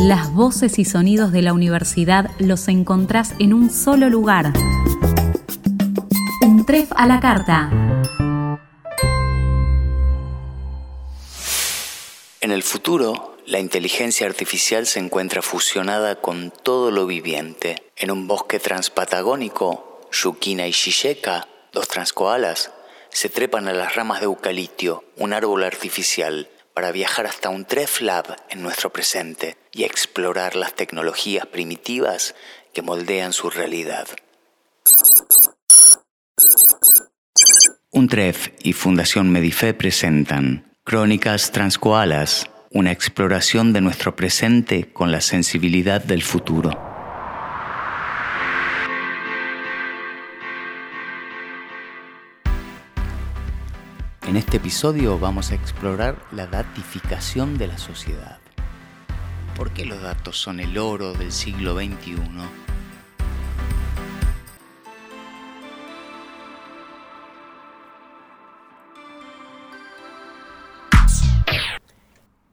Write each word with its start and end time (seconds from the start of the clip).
Las 0.00 0.32
voces 0.32 0.78
y 0.78 0.84
sonidos 0.84 1.32
de 1.32 1.42
la 1.42 1.52
universidad 1.52 2.30
los 2.38 2.68
encontrás 2.68 3.34
en 3.40 3.52
un 3.52 3.68
solo 3.68 4.08
lugar. 4.08 4.52
Un 6.40 6.64
tref 6.64 6.92
a 6.94 7.08
la 7.08 7.18
carta. 7.18 7.68
En 12.40 12.52
el 12.52 12.62
futuro, 12.62 13.38
la 13.44 13.58
inteligencia 13.58 14.28
artificial 14.28 14.86
se 14.86 15.00
encuentra 15.00 15.42
fusionada 15.42 16.20
con 16.20 16.52
todo 16.52 16.92
lo 16.92 17.04
viviente. 17.06 17.82
En 17.96 18.12
un 18.12 18.28
bosque 18.28 18.60
transpatagónico, 18.60 20.06
Yukina 20.12 20.68
y 20.68 20.70
Shisheka, 20.70 21.48
dos 21.72 21.88
transkoalas, 21.88 22.70
se 23.10 23.30
trepan 23.30 23.66
a 23.66 23.72
las 23.72 23.96
ramas 23.96 24.20
de 24.20 24.26
eucalipto, 24.26 25.02
un 25.16 25.32
árbol 25.32 25.64
artificial, 25.64 26.48
para 26.72 26.92
viajar 26.92 27.26
hasta 27.26 27.48
un 27.48 27.64
Tref 27.64 28.00
Lab 28.00 28.36
en 28.50 28.62
nuestro 28.62 28.92
presente 28.92 29.56
y 29.78 29.84
explorar 29.84 30.56
las 30.56 30.74
tecnologías 30.74 31.46
primitivas 31.46 32.34
que 32.74 32.82
moldean 32.82 33.32
su 33.32 33.48
realidad. 33.48 34.08
Un 37.92 38.08
Tref 38.08 38.48
y 38.64 38.72
Fundación 38.72 39.30
Medife 39.30 39.74
presentan 39.74 40.76
Crónicas 40.82 41.52
Transcoalas, 41.52 42.50
una 42.72 42.90
exploración 42.90 43.72
de 43.72 43.80
nuestro 43.80 44.16
presente 44.16 44.92
con 44.92 45.12
la 45.12 45.20
sensibilidad 45.20 46.02
del 46.02 46.24
futuro. 46.24 46.70
En 54.26 54.36
este 54.36 54.56
episodio 54.56 55.20
vamos 55.20 55.52
a 55.52 55.54
explorar 55.54 56.16
la 56.32 56.48
datificación 56.48 57.56
de 57.58 57.68
la 57.68 57.78
sociedad. 57.78 58.40
¿Por 59.58 59.72
qué 59.72 59.84
los 59.84 60.00
datos 60.00 60.36
son 60.38 60.60
el 60.60 60.78
oro 60.78 61.14
del 61.14 61.32
siglo 61.32 61.74
XXI? 61.74 62.14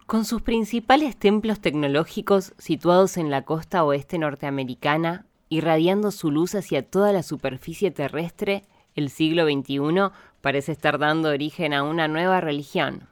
Con 0.07 0.25
sus 0.25 0.41
principales 0.41 1.15
templos 1.15 1.59
tecnológicos 1.59 2.55
situados 2.57 3.17
en 3.17 3.29
la 3.29 3.43
costa 3.43 3.83
oeste 3.83 4.17
norteamericana, 4.17 5.27
irradiando 5.49 6.09
su 6.09 6.31
luz 6.31 6.55
hacia 6.55 6.89
toda 6.89 7.13
la 7.13 7.21
superficie 7.21 7.91
terrestre, 7.91 8.63
el 8.95 9.11
siglo 9.11 9.45
XXI 9.45 10.09
parece 10.41 10.71
estar 10.71 10.97
dando 10.97 11.29
origen 11.29 11.71
a 11.75 11.83
una 11.83 12.07
nueva 12.07 12.41
religión, 12.41 13.07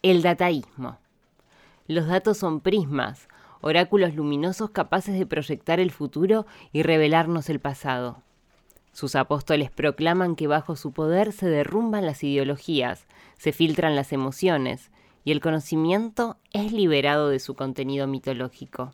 el 0.00 0.22
dataísmo. 0.22 0.96
Los 1.86 2.06
datos 2.06 2.38
son 2.38 2.60
prismas, 2.60 3.28
oráculos 3.64 4.14
luminosos 4.14 4.68
capaces 4.70 5.18
de 5.18 5.24
proyectar 5.24 5.80
el 5.80 5.90
futuro 5.90 6.44
y 6.70 6.82
revelarnos 6.82 7.48
el 7.48 7.60
pasado. 7.60 8.18
Sus 8.92 9.16
apóstoles 9.16 9.70
proclaman 9.70 10.36
que 10.36 10.46
bajo 10.46 10.76
su 10.76 10.92
poder 10.92 11.32
se 11.32 11.48
derrumban 11.48 12.04
las 12.04 12.22
ideologías, 12.22 13.06
se 13.38 13.52
filtran 13.52 13.96
las 13.96 14.12
emociones, 14.12 14.90
y 15.24 15.32
el 15.32 15.40
conocimiento 15.40 16.36
es 16.52 16.72
liberado 16.72 17.30
de 17.30 17.38
su 17.38 17.54
contenido 17.54 18.06
mitológico. 18.06 18.92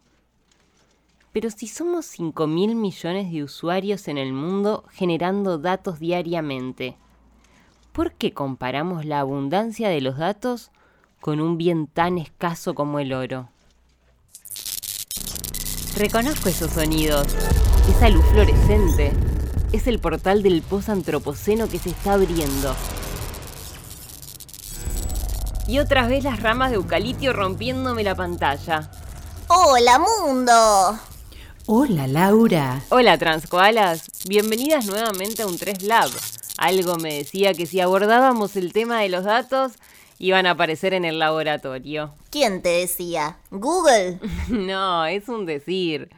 Pero 1.32 1.50
si 1.50 1.66
somos 1.66 2.06
5 2.06 2.46
mil 2.46 2.76
millones 2.76 3.32
de 3.32 3.42
usuarios 3.42 4.06
en 4.06 4.18
el 4.18 4.32
mundo 4.32 4.84
generando 4.92 5.58
datos 5.58 5.98
diariamente, 5.98 6.96
¿por 7.92 8.12
qué 8.12 8.32
comparamos 8.32 9.04
la 9.04 9.18
abundancia 9.18 9.88
de 9.88 10.00
los 10.00 10.16
datos 10.16 10.70
con 11.20 11.40
un 11.40 11.58
bien 11.58 11.88
tan 11.88 12.18
escaso 12.18 12.74
como 12.74 13.00
el 13.00 13.12
oro? 13.12 13.48
Reconozco 15.96 16.48
esos 16.48 16.72
sonidos, 16.72 17.26
esa 17.88 18.08
luz 18.08 18.24
fluorescente. 18.30 19.12
Es 19.72 19.86
el 19.86 19.98
portal 19.98 20.42
del 20.42 20.62
post-antropoceno 20.62 21.68
que 21.68 21.78
se 21.78 21.90
está 21.90 22.14
abriendo. 22.14 22.74
Y 25.66 25.78
otra 25.78 26.06
vez 26.06 26.24
las 26.24 26.40
ramas 26.40 26.70
de 26.70 26.76
eucalipto 26.76 27.32
rompiéndome 27.32 28.02
la 28.02 28.14
pantalla. 28.14 28.90
¡Hola, 29.48 29.98
mundo! 29.98 30.98
Hola, 31.66 32.06
Laura. 32.06 32.82
Hola, 32.88 33.18
Transcoalas. 33.18 34.10
Bienvenidas 34.26 34.86
nuevamente 34.86 35.42
a 35.42 35.46
un 35.46 35.58
3 35.58 35.82
Lab. 35.82 36.10
Algo 36.56 36.96
me 36.96 37.14
decía 37.14 37.54
que 37.54 37.66
si 37.66 37.80
abordábamos 37.80 38.56
el 38.56 38.72
tema 38.72 39.00
de 39.00 39.08
los 39.08 39.24
datos, 39.24 39.72
iban 40.20 40.46
a 40.46 40.52
aparecer 40.52 40.94
en 40.94 41.04
el 41.04 41.18
laboratorio. 41.18 42.14
¿Quién 42.30 42.62
te 42.62 42.68
decía? 42.68 43.38
¿Google? 43.50 44.20
no, 44.48 45.06
es 45.06 45.28
un 45.28 45.46
decir. 45.46 46.10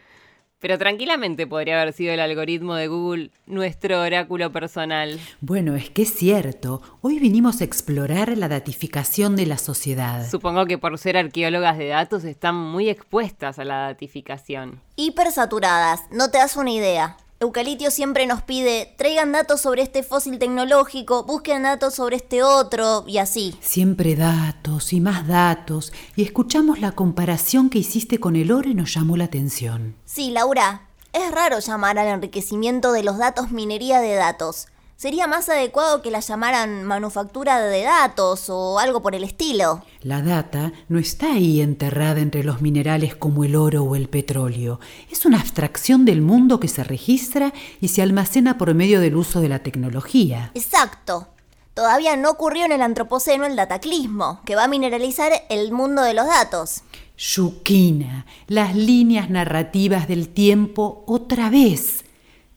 Pero 0.58 0.78
tranquilamente 0.78 1.46
podría 1.46 1.80
haber 1.80 1.92
sido 1.92 2.12
el 2.12 2.20
algoritmo 2.20 2.74
de 2.74 2.86
Google 2.86 3.30
nuestro 3.46 4.00
oráculo 4.00 4.52
personal. 4.52 5.18
Bueno, 5.40 5.74
es 5.74 5.90
que 5.90 6.02
es 6.02 6.14
cierto. 6.14 6.82
Hoy 7.00 7.18
vinimos 7.18 7.60
a 7.60 7.64
explorar 7.64 8.36
la 8.36 8.48
datificación 8.48 9.34
de 9.34 9.46
la 9.46 9.58
sociedad. 9.58 10.28
Supongo 10.28 10.66
que 10.66 10.78
por 10.78 10.96
ser 10.98 11.16
arqueólogas 11.16 11.78
de 11.78 11.88
datos 11.88 12.22
están 12.22 12.54
muy 12.54 12.88
expuestas 12.88 13.58
a 13.58 13.64
la 13.64 13.78
datificación. 13.86 14.80
Hipersaturadas, 14.94 16.02
no 16.12 16.30
te 16.30 16.38
das 16.38 16.56
una 16.56 16.70
idea. 16.70 17.16
Eucalitio 17.42 17.90
siempre 17.90 18.24
nos 18.26 18.40
pide, 18.42 18.94
traigan 18.96 19.32
datos 19.32 19.60
sobre 19.60 19.82
este 19.82 20.04
fósil 20.04 20.38
tecnológico, 20.38 21.24
busquen 21.24 21.64
datos 21.64 21.96
sobre 21.96 22.14
este 22.14 22.44
otro 22.44 23.02
y 23.04 23.18
así. 23.18 23.56
Siempre 23.60 24.14
datos 24.14 24.92
y 24.92 25.00
más 25.00 25.26
datos, 25.26 25.92
y 26.14 26.22
escuchamos 26.22 26.78
la 26.80 26.92
comparación 26.92 27.68
que 27.68 27.78
hiciste 27.78 28.20
con 28.20 28.36
el 28.36 28.52
oro 28.52 28.68
y 28.68 28.74
nos 28.74 28.94
llamó 28.94 29.16
la 29.16 29.24
atención. 29.24 29.96
Sí, 30.04 30.30
Laura, 30.30 30.88
es 31.12 31.32
raro 31.32 31.58
llamar 31.58 31.98
al 31.98 32.06
enriquecimiento 32.06 32.92
de 32.92 33.02
los 33.02 33.18
datos 33.18 33.50
minería 33.50 33.98
de 33.98 34.14
datos. 34.14 34.68
Sería 35.02 35.26
más 35.26 35.48
adecuado 35.48 36.00
que 36.00 36.12
la 36.12 36.20
llamaran 36.20 36.84
manufactura 36.84 37.58
de 37.60 37.82
datos 37.82 38.48
o 38.48 38.78
algo 38.78 39.02
por 39.02 39.16
el 39.16 39.24
estilo. 39.24 39.84
La 40.02 40.22
data 40.22 40.70
no 40.88 41.00
está 41.00 41.32
ahí 41.32 41.60
enterrada 41.60 42.20
entre 42.20 42.44
los 42.44 42.60
minerales 42.62 43.16
como 43.16 43.42
el 43.42 43.56
oro 43.56 43.82
o 43.82 43.96
el 43.96 44.08
petróleo. 44.08 44.78
Es 45.10 45.26
una 45.26 45.40
abstracción 45.40 46.04
del 46.04 46.22
mundo 46.22 46.60
que 46.60 46.68
se 46.68 46.84
registra 46.84 47.52
y 47.80 47.88
se 47.88 48.00
almacena 48.00 48.58
por 48.58 48.72
medio 48.74 49.00
del 49.00 49.16
uso 49.16 49.40
de 49.40 49.48
la 49.48 49.58
tecnología. 49.58 50.52
Exacto. 50.54 51.26
Todavía 51.74 52.16
no 52.16 52.30
ocurrió 52.30 52.64
en 52.64 52.70
el 52.70 52.80
antropoceno 52.80 53.44
el 53.44 53.56
dataclismo, 53.56 54.40
que 54.44 54.54
va 54.54 54.64
a 54.64 54.68
mineralizar 54.68 55.32
el 55.48 55.72
mundo 55.72 56.02
de 56.02 56.14
los 56.14 56.26
datos. 56.28 56.82
Yuquina, 57.18 58.24
las 58.46 58.76
líneas 58.76 59.30
narrativas 59.30 60.06
del 60.06 60.28
tiempo 60.28 61.02
otra 61.08 61.50
vez. 61.50 62.01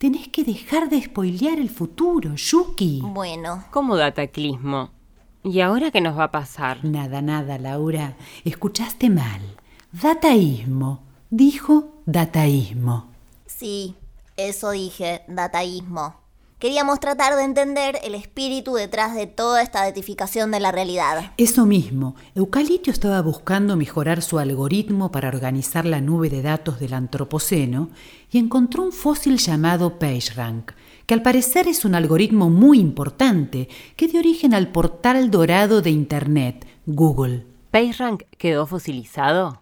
Tenés 0.05 0.27
que 0.27 0.43
dejar 0.43 0.87
de 0.87 1.01
spoilear 1.01 1.57
el 1.57 1.71
futuro, 1.71 2.35
Yuki. 2.35 3.01
Bueno. 3.03 3.63
¿Cómo 3.71 3.97
dataclismo? 3.97 4.91
¿Y 5.43 5.61
ahora 5.61 5.89
qué 5.89 5.99
nos 5.99 6.15
va 6.15 6.25
a 6.25 6.31
pasar? 6.31 6.85
Nada, 6.85 7.23
nada, 7.23 7.57
Laura. 7.57 8.15
Escuchaste 8.43 9.09
mal. 9.09 9.41
Dataísmo. 9.91 11.01
Dijo 11.31 12.03
dataísmo. 12.05 13.07
Sí, 13.47 13.95
eso 14.37 14.69
dije, 14.69 15.23
dataísmo. 15.27 16.13
Queríamos 16.57 17.01
tratar 17.01 17.35
de 17.35 17.43
entender 17.43 17.99
el 18.01 18.15
espíritu 18.15 18.75
detrás 18.75 19.13
de 19.13 19.27
toda 19.27 19.61
esta 19.61 19.83
datificación 19.83 20.51
de 20.51 20.61
la 20.61 20.71
realidad. 20.71 21.33
Eso 21.35 21.65
mismo, 21.65 22.15
Eucalipto 22.33 22.91
estaba 22.91 23.21
buscando 23.21 23.75
mejorar 23.75 24.21
su 24.21 24.39
algoritmo 24.39 25.11
para 25.11 25.27
organizar 25.27 25.85
la 25.85 25.99
nube 25.99 26.29
de 26.29 26.41
datos 26.41 26.79
del 26.79 26.93
Antropoceno 26.93 27.89
y 28.31 28.37
encontró 28.37 28.83
un 28.83 28.93
fósil 28.93 29.37
llamado 29.37 29.99
PageRank, 29.99 30.71
que 31.05 31.13
al 31.13 31.21
parecer 31.21 31.67
es 31.67 31.83
un 31.83 31.93
algoritmo 31.93 32.49
muy 32.49 32.79
importante 32.79 33.67
que 33.97 34.07
dio 34.07 34.21
origen 34.21 34.53
al 34.53 34.69
portal 34.69 35.29
dorado 35.31 35.81
de 35.81 35.89
Internet, 35.89 36.65
Google. 36.85 37.45
¿PageRank 37.69 38.23
quedó 38.37 38.65
fosilizado? 38.65 39.61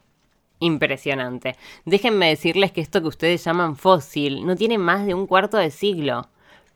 Impresionante. 0.59 1.55
Déjenme 1.85 2.29
decirles 2.29 2.71
que 2.71 2.81
esto 2.81 3.01
que 3.01 3.07
ustedes 3.07 3.43
llaman 3.43 3.77
fósil 3.77 4.45
no 4.45 4.55
tiene 4.55 4.77
más 4.77 5.07
de 5.07 5.15
un 5.15 5.25
cuarto 5.25 5.57
de 5.57 5.71
siglo. 5.71 6.29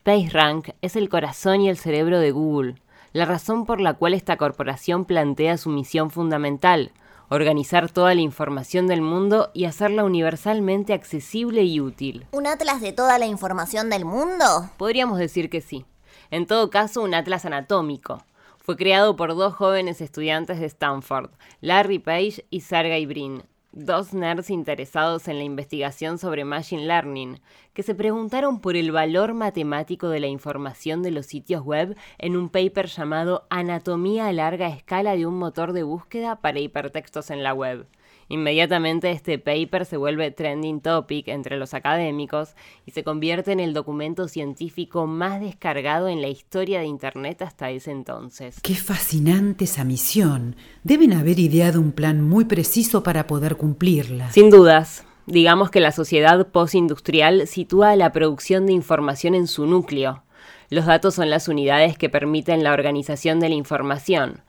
PageRank 0.07 0.69
es 0.81 0.95
el 0.95 1.09
corazón 1.09 1.59
y 1.59 1.67
el 1.67 1.77
cerebro 1.77 2.21
de 2.21 2.31
Google, 2.31 2.75
la 3.11 3.25
razón 3.25 3.65
por 3.65 3.81
la 3.81 3.95
cual 3.95 4.13
esta 4.13 4.37
corporación 4.37 5.03
plantea 5.03 5.57
su 5.57 5.69
misión 5.69 6.11
fundamental, 6.11 6.93
organizar 7.27 7.91
toda 7.91 8.15
la 8.15 8.21
información 8.21 8.87
del 8.87 9.01
mundo 9.01 9.51
y 9.53 9.65
hacerla 9.65 10.05
universalmente 10.05 10.93
accesible 10.93 11.65
y 11.65 11.81
útil. 11.81 12.25
¿Un 12.31 12.47
atlas 12.47 12.79
de 12.79 12.93
toda 12.93 13.19
la 13.19 13.25
información 13.25 13.89
del 13.89 14.05
mundo? 14.05 14.69
Podríamos 14.77 15.19
decir 15.19 15.49
que 15.49 15.59
sí. 15.59 15.85
En 16.31 16.47
todo 16.47 16.69
caso, 16.69 17.01
un 17.01 17.13
atlas 17.13 17.43
anatómico. 17.43 18.23
Fue 18.59 18.77
creado 18.77 19.17
por 19.17 19.35
dos 19.35 19.55
jóvenes 19.55 19.99
estudiantes 19.99 20.61
de 20.61 20.67
Stanford, 20.67 21.31
Larry 21.59 21.99
Page 21.99 22.45
y 22.49 22.61
Sergey 22.61 23.05
Brin, 23.05 23.43
dos 23.77 24.13
nerds 24.13 24.49
interesados 24.49 25.27
en 25.27 25.37
la 25.37 25.43
investigación 25.43 26.17
sobre 26.17 26.45
Machine 26.45 26.87
Learning, 26.87 27.39
que 27.73 27.83
se 27.83 27.93
preguntaron 27.93 28.59
por 28.59 28.75
el 28.75 28.91
valor 28.91 29.35
matemático 29.35 30.09
de 30.09 30.19
la 30.19 30.27
información 30.27 31.03
de 31.03 31.11
los 31.11 31.27
sitios 31.27 31.63
web 31.63 31.95
en 32.17 32.35
un 32.35 32.49
paper 32.49 32.87
llamado 32.87 33.45
Anatomía 33.49 34.27
a 34.27 34.33
larga 34.33 34.67
escala 34.69 35.15
de 35.15 35.27
un 35.27 35.37
motor 35.37 35.73
de 35.73 35.83
búsqueda 35.83 36.37
para 36.37 36.59
hipertextos 36.59 37.29
en 37.29 37.43
la 37.43 37.53
web. 37.53 37.87
Inmediatamente 38.29 39.11
este 39.11 39.39
paper 39.39 39.85
se 39.85 39.95
vuelve 39.95 40.31
trending 40.31 40.81
topic 40.81 41.29
entre 41.29 41.57
los 41.57 41.73
académicos 41.73 42.55
y 42.85 42.91
se 42.91 43.03
convierte 43.03 43.53
en 43.53 43.61
el 43.61 43.73
documento 43.73 44.27
científico 44.27 45.07
más 45.07 45.39
descargado 45.39 46.09
en 46.09 46.21
la 46.21 46.27
historia 46.27 46.79
de 46.79 46.87
Internet 46.87 47.41
hasta 47.41 47.69
ese 47.69 47.91
entonces. 47.91 48.59
Qué 48.61 48.75
fascinante 48.75 49.63
esa 49.63 49.85
misión. 49.85 50.57
Deben 50.83 51.13
haber 51.13 51.39
ideado 51.39 51.79
un 51.79 51.93
plan 51.93 52.21
muy 52.21 52.45
preciso 52.45 53.01
para 53.01 53.27
poder 53.27 53.55
cumplirla. 53.55 54.31
Sin 54.31 54.49
dudas. 54.49 55.05
Digamos 55.25 55.69
que 55.71 55.79
la 55.79 55.91
sociedad 55.91 56.47
postindustrial 56.47 57.47
sitúa 57.47 57.95
la 57.95 58.11
producción 58.11 58.65
de 58.65 58.73
información 58.73 59.35
en 59.35 59.47
su 59.47 59.65
núcleo. 59.65 60.23
Los 60.69 60.85
datos 60.85 61.15
son 61.15 61.29
las 61.29 61.47
unidades 61.47 61.97
que 61.97 62.09
permiten 62.09 62.63
la 62.63 62.73
organización 62.73 63.39
de 63.39 63.49
la 63.49 63.55
información. 63.55 64.41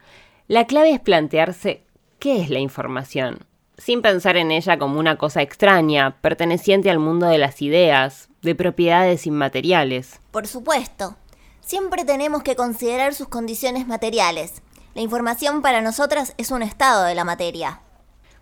La 0.47 0.67
clave 0.67 0.91
es 0.91 0.99
plantearse 0.99 1.83
qué 2.17 2.41
es 2.41 2.49
la 2.49 2.59
información 2.59 3.48
sin 3.79 4.01
pensar 4.01 4.37
en 4.37 4.51
ella 4.51 4.77
como 4.77 4.99
una 4.99 5.17
cosa 5.17 5.41
extraña, 5.41 6.17
perteneciente 6.21 6.91
al 6.91 6.99
mundo 6.99 7.25
de 7.25 7.37
las 7.37 7.61
ideas, 7.61 8.29
de 8.41 8.55
propiedades 8.55 9.25
inmateriales. 9.25 10.19
Por 10.31 10.45
supuesto. 10.47 11.15
Siempre 11.61 12.05
tenemos 12.05 12.43
que 12.43 12.55
considerar 12.55 13.13
sus 13.13 13.27
condiciones 13.27 13.87
materiales. 13.87 14.61
La 14.95 15.01
información 15.01 15.61
para 15.61 15.81
nosotras 15.81 16.33
es 16.37 16.51
un 16.51 16.63
estado 16.63 17.03
de 17.05 17.15
la 17.15 17.23
materia. 17.23 17.81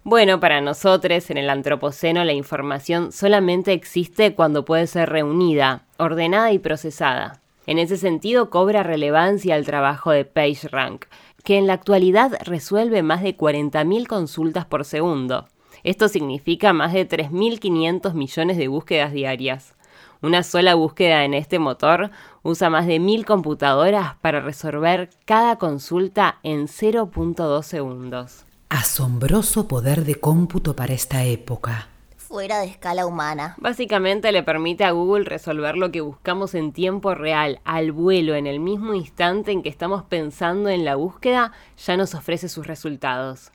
Bueno, 0.04 0.40
para 0.40 0.62
nosotros 0.62 1.30
en 1.30 1.38
el 1.38 1.50
Antropoceno 1.50 2.24
la 2.24 2.32
información 2.32 3.12
solamente 3.12 3.74
existe 3.74 4.34
cuando 4.34 4.64
puede 4.64 4.88
ser 4.88 5.10
reunida, 5.10 5.84
ordenada 5.98 6.54
y 6.54 6.60
procesada. 6.60 7.42
En 7.66 7.80
ese 7.80 7.98
sentido 7.98 8.50
cobra 8.50 8.84
relevancia 8.84 9.58
el 9.58 9.66
trabajo 9.66 10.12
de 10.12 10.24
PageRank, 10.24 11.06
que 11.48 11.58
en 11.58 11.66
la 11.66 11.72
actualidad 11.72 12.34
resuelve 12.44 13.04
más 13.04 13.24
de 13.24 13.38
40.000 13.38 14.06
consultas 14.06 14.66
por 14.66 14.84
segundo. 14.84 15.48
Esto 15.86 16.10
significa 16.10 16.74
más 16.74 16.92
de 16.92 17.08
3.500 17.08 18.14
millones 18.16 18.58
de 18.58 18.68
búsquedas 18.68 19.14
diarias. 19.14 19.74
Una 20.22 20.44
sola 20.44 20.76
búsqueda 20.76 21.24
en 21.24 21.34
este 21.34 21.58
motor 21.58 22.12
usa 22.44 22.70
más 22.70 22.86
de 22.86 23.00
1.000 23.00 23.24
computadoras 23.24 24.16
para 24.20 24.42
resolver 24.42 25.10
cada 25.24 25.56
consulta 25.58 26.40
en 26.44 26.68
0.2 26.68 27.64
segundos. 27.64 28.44
Asombroso 28.68 29.70
poder 29.70 30.04
de 30.04 30.16
cómputo 30.16 30.76
para 30.76 30.94
esta 30.94 31.24
época 31.24 31.88
fuera 32.28 32.60
de 32.60 32.68
escala 32.68 33.06
humana. 33.06 33.56
Básicamente 33.58 34.32
le 34.32 34.44
permite 34.44 34.84
a 34.84 34.92
Google 34.92 35.24
resolver 35.24 35.78
lo 35.78 35.92
que 35.92 36.02
buscamos 36.02 36.56
en 36.56 36.74
tiempo 36.74 37.16
real, 37.16 37.62
al 37.64 37.94
vuelo, 37.94 38.36
en 38.36 38.48
el 38.48 38.60
mismo 38.60 38.94
instante 38.94 39.52
en 39.52 39.64
que 39.64 39.70
estamos 39.70 40.04
pensando 40.04 40.70
en 40.70 40.84
la 40.84 40.96
búsqueda, 40.96 41.54
ya 41.78 41.96
nos 41.96 42.14
ofrece 42.14 42.50
sus 42.50 42.68
resultados. 42.68 43.52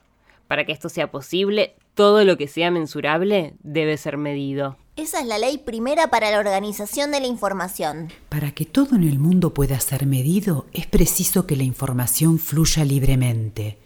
Para 0.48 0.64
que 0.64 0.72
esto 0.72 0.88
sea 0.88 1.10
posible, 1.10 1.76
todo 1.94 2.24
lo 2.24 2.38
que 2.38 2.48
sea 2.48 2.70
mensurable 2.70 3.54
debe 3.62 3.96
ser 3.98 4.16
medido. 4.16 4.76
Esa 4.96 5.20
es 5.20 5.26
la 5.26 5.38
ley 5.38 5.58
primera 5.58 6.08
para 6.08 6.30
la 6.30 6.38
organización 6.38 7.10
de 7.10 7.20
la 7.20 7.26
información. 7.26 8.08
Para 8.28 8.52
que 8.52 8.64
todo 8.64 8.96
en 8.96 9.04
el 9.04 9.18
mundo 9.18 9.54
pueda 9.54 9.80
ser 9.80 10.06
medido, 10.06 10.66
es 10.72 10.86
preciso 10.86 11.46
que 11.46 11.56
la 11.56 11.62
información 11.62 12.38
fluya 12.38 12.84
libremente. 12.84 13.78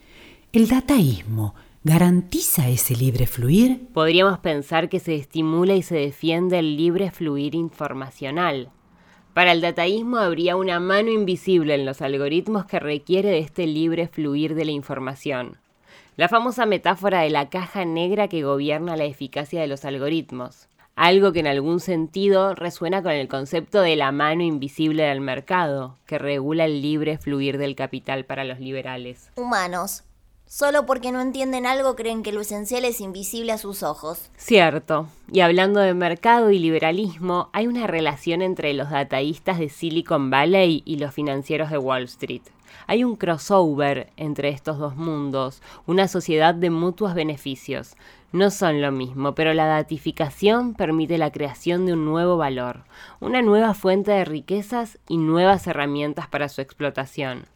El 0.52 0.68
dataísmo 0.68 1.54
¿Garantiza 1.88 2.68
ese 2.68 2.96
libre 2.96 3.28
fluir? 3.28 3.86
Podríamos 3.94 4.40
pensar 4.40 4.88
que 4.88 4.98
se 4.98 5.14
estimula 5.14 5.74
y 5.74 5.82
se 5.82 5.94
defiende 5.94 6.58
el 6.58 6.76
libre 6.76 7.12
fluir 7.12 7.54
informacional. 7.54 8.70
Para 9.34 9.52
el 9.52 9.60
dataísmo 9.60 10.16
habría 10.16 10.56
una 10.56 10.80
mano 10.80 11.12
invisible 11.12 11.76
en 11.76 11.86
los 11.86 12.02
algoritmos 12.02 12.66
que 12.66 12.80
requiere 12.80 13.28
de 13.28 13.38
este 13.38 13.68
libre 13.68 14.08
fluir 14.08 14.56
de 14.56 14.64
la 14.64 14.72
información. 14.72 15.58
La 16.16 16.28
famosa 16.28 16.66
metáfora 16.66 17.20
de 17.20 17.30
la 17.30 17.50
caja 17.50 17.84
negra 17.84 18.26
que 18.26 18.42
gobierna 18.42 18.96
la 18.96 19.04
eficacia 19.04 19.60
de 19.60 19.68
los 19.68 19.84
algoritmos. 19.84 20.66
Algo 20.96 21.32
que 21.32 21.38
en 21.38 21.46
algún 21.46 21.78
sentido 21.78 22.56
resuena 22.56 23.00
con 23.00 23.12
el 23.12 23.28
concepto 23.28 23.80
de 23.80 23.94
la 23.94 24.10
mano 24.10 24.42
invisible 24.42 25.04
del 25.04 25.20
mercado, 25.20 25.94
que 26.04 26.18
regula 26.18 26.64
el 26.64 26.82
libre 26.82 27.16
fluir 27.16 27.58
del 27.58 27.76
capital 27.76 28.24
para 28.24 28.42
los 28.42 28.58
liberales. 28.58 29.30
Humanos, 29.36 30.02
Solo 30.48 30.86
porque 30.86 31.10
no 31.10 31.20
entienden 31.20 31.66
algo 31.66 31.96
creen 31.96 32.22
que 32.22 32.32
lo 32.32 32.40
esencial 32.40 32.84
es 32.84 33.00
invisible 33.00 33.50
a 33.50 33.58
sus 33.58 33.82
ojos. 33.82 34.30
Cierto. 34.36 35.08
Y 35.32 35.40
hablando 35.40 35.80
de 35.80 35.92
mercado 35.92 36.52
y 36.52 36.60
liberalismo, 36.60 37.50
hay 37.52 37.66
una 37.66 37.88
relación 37.88 38.42
entre 38.42 38.72
los 38.72 38.90
dataístas 38.90 39.58
de 39.58 39.68
Silicon 39.68 40.30
Valley 40.30 40.82
y 40.84 40.98
los 40.98 41.12
financieros 41.12 41.70
de 41.70 41.78
Wall 41.78 42.04
Street. 42.04 42.42
Hay 42.86 43.02
un 43.02 43.16
crossover 43.16 44.12
entre 44.16 44.50
estos 44.50 44.78
dos 44.78 44.94
mundos, 44.94 45.62
una 45.84 46.06
sociedad 46.06 46.54
de 46.54 46.70
mutuos 46.70 47.14
beneficios. 47.14 47.96
No 48.30 48.50
son 48.52 48.80
lo 48.80 48.92
mismo, 48.92 49.34
pero 49.34 49.52
la 49.52 49.66
datificación 49.66 50.74
permite 50.74 51.18
la 51.18 51.32
creación 51.32 51.86
de 51.86 51.94
un 51.94 52.04
nuevo 52.04 52.36
valor, 52.36 52.84
una 53.18 53.42
nueva 53.42 53.74
fuente 53.74 54.12
de 54.12 54.24
riquezas 54.24 54.98
y 55.08 55.16
nuevas 55.16 55.66
herramientas 55.66 56.28
para 56.28 56.48
su 56.48 56.60
explotación. 56.60 57.46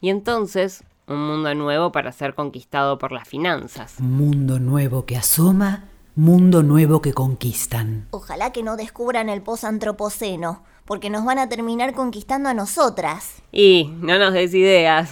Y 0.00 0.10
entonces, 0.10 0.84
un 1.06 1.26
mundo 1.26 1.54
nuevo 1.54 1.92
para 1.92 2.12
ser 2.12 2.34
conquistado 2.34 2.98
por 2.98 3.12
las 3.12 3.28
finanzas. 3.28 4.00
Mundo 4.00 4.58
nuevo 4.58 5.06
que 5.06 5.16
asoma, 5.16 5.84
mundo 6.14 6.62
nuevo 6.62 7.00
que 7.00 7.12
conquistan. 7.12 8.08
Ojalá 8.10 8.52
que 8.52 8.62
no 8.62 8.76
descubran 8.76 9.28
el 9.28 9.42
posantropoceno, 9.42 10.62
porque 10.84 11.10
nos 11.10 11.24
van 11.24 11.38
a 11.38 11.48
terminar 11.48 11.94
conquistando 11.94 12.48
a 12.48 12.54
nosotras. 12.54 13.42
Y 13.52 13.92
no 14.00 14.18
nos 14.18 14.32
des 14.32 14.54
ideas. 14.54 15.10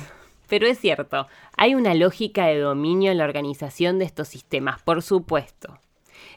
Pero 0.48 0.66
es 0.66 0.78
cierto, 0.78 1.26
hay 1.56 1.74
una 1.74 1.94
lógica 1.94 2.46
de 2.46 2.58
dominio 2.58 3.10
en 3.10 3.18
la 3.18 3.24
organización 3.24 3.98
de 3.98 4.04
estos 4.04 4.28
sistemas, 4.28 4.82
por 4.82 5.02
supuesto. 5.02 5.78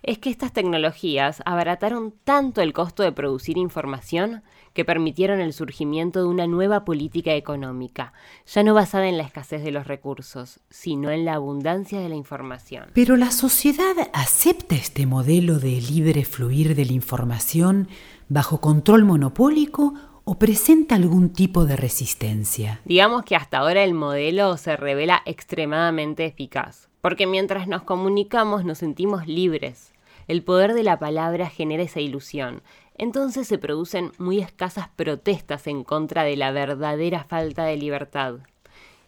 Es 0.04 0.18
que 0.18 0.30
estas 0.30 0.54
tecnologías 0.54 1.42
abarataron 1.46 2.14
tanto 2.24 2.62
el 2.62 2.74
costo 2.74 3.04
de 3.04 3.12
producir 3.12 3.58
información 3.58 4.44
que 4.74 4.86
permitieron 4.86 5.40
el 5.40 5.54
surgimiento 5.54 6.20
de 6.20 6.28
una 6.28 6.46
nueva 6.46 6.86
política 6.86 7.34
económica, 7.34 8.14
ya 8.46 8.64
no 8.64 8.74
basada 8.74 9.08
en 9.08 9.18
la 9.18 9.24
escasez 9.24 9.64
de 9.64 9.72
los 9.72 9.88
recursos, 9.88 10.60
sino 10.70 11.10
en 11.10 11.26
la 11.26 11.34
abundancia 11.34 12.00
de 12.00 12.10
la 12.10 12.16
información. 12.16 12.86
Pero 12.94 13.18
la 13.18 13.32
sociedad 13.32 13.96
acepta 14.14 14.76
este 14.76 15.06
modelo 15.06 15.60
de 15.60 15.82
libre 15.82 16.26
fluir 16.26 16.76
de 16.76 16.86
la 16.86 16.94
información 16.94 17.88
bajo 18.30 18.62
control 18.62 19.06
monopólico 19.06 19.94
o 20.30 20.38
presenta 20.38 20.96
algún 20.96 21.32
tipo 21.32 21.66
de 21.66 21.78
resistencia. 21.78 22.82
Digamos 22.84 23.24
que 23.24 23.38
hasta 23.38 23.60
ahora 23.60 23.84
el 23.86 23.94
modelo 23.94 24.58
se 24.58 24.76
revela 24.76 25.22
extremadamente 25.26 26.26
eficaz, 26.26 26.87
porque 27.02 27.28
mientras 27.28 27.68
nos 27.68 27.84
comunicamos 27.84 28.66
nos 28.66 28.80
sentimos 28.80 29.28
libres. 29.28 29.94
El 30.28 30.44
poder 30.44 30.74
de 30.74 30.84
la 30.84 31.00
palabra 31.00 31.50
genera 31.50 31.83
esa 31.83 32.02
ilusión, 32.02 32.62
entonces 32.98 33.48
se 33.48 33.57
producen 33.57 34.12
muy 34.18 34.40
escasas 34.40 34.90
protestas 34.90 35.68
en 35.68 35.83
contra 35.83 36.24
de 36.24 36.36
la 36.36 36.52
verdadera 36.52 37.24
falta 37.24 37.64
de 37.64 37.78
libertad. 37.78 38.36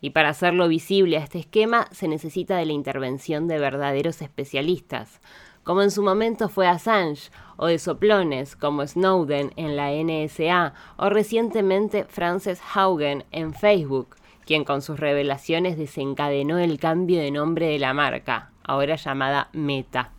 Y 0.01 0.11
para 0.11 0.29
hacerlo 0.29 0.67
visible 0.67 1.17
a 1.17 1.23
este 1.23 1.39
esquema 1.39 1.87
se 1.91 2.07
necesita 2.07 2.55
de 2.55 2.65
la 2.65 2.73
intervención 2.73 3.47
de 3.47 3.59
verdaderos 3.59 4.21
especialistas, 4.21 5.19
como 5.63 5.81
en 5.81 5.91
su 5.91 6.01
momento 6.01 6.49
fue 6.49 6.67
Assange, 6.67 7.31
o 7.57 7.67
de 7.67 7.79
soplones 7.79 8.55
como 8.55 8.87
Snowden 8.87 9.51
en 9.57 9.75
la 9.75 9.91
NSA, 9.91 10.73
o 10.97 11.09
recientemente 11.09 12.05
Frances 12.05 12.61
Haugen 12.73 13.25
en 13.31 13.53
Facebook, 13.53 14.15
quien 14.49 14.63
con 14.63 14.81
sus 14.81 14.99
revelaciones 14.99 15.77
desencadenó 15.77 16.57
el 16.57 16.79
cambio 16.79 17.21
de 17.21 17.29
nombre 17.29 17.67
de 17.67 17.77
la 17.77 17.93
marca, 17.93 18.49
ahora 18.63 18.95
llamada 18.95 19.49
Meta. 19.53 20.11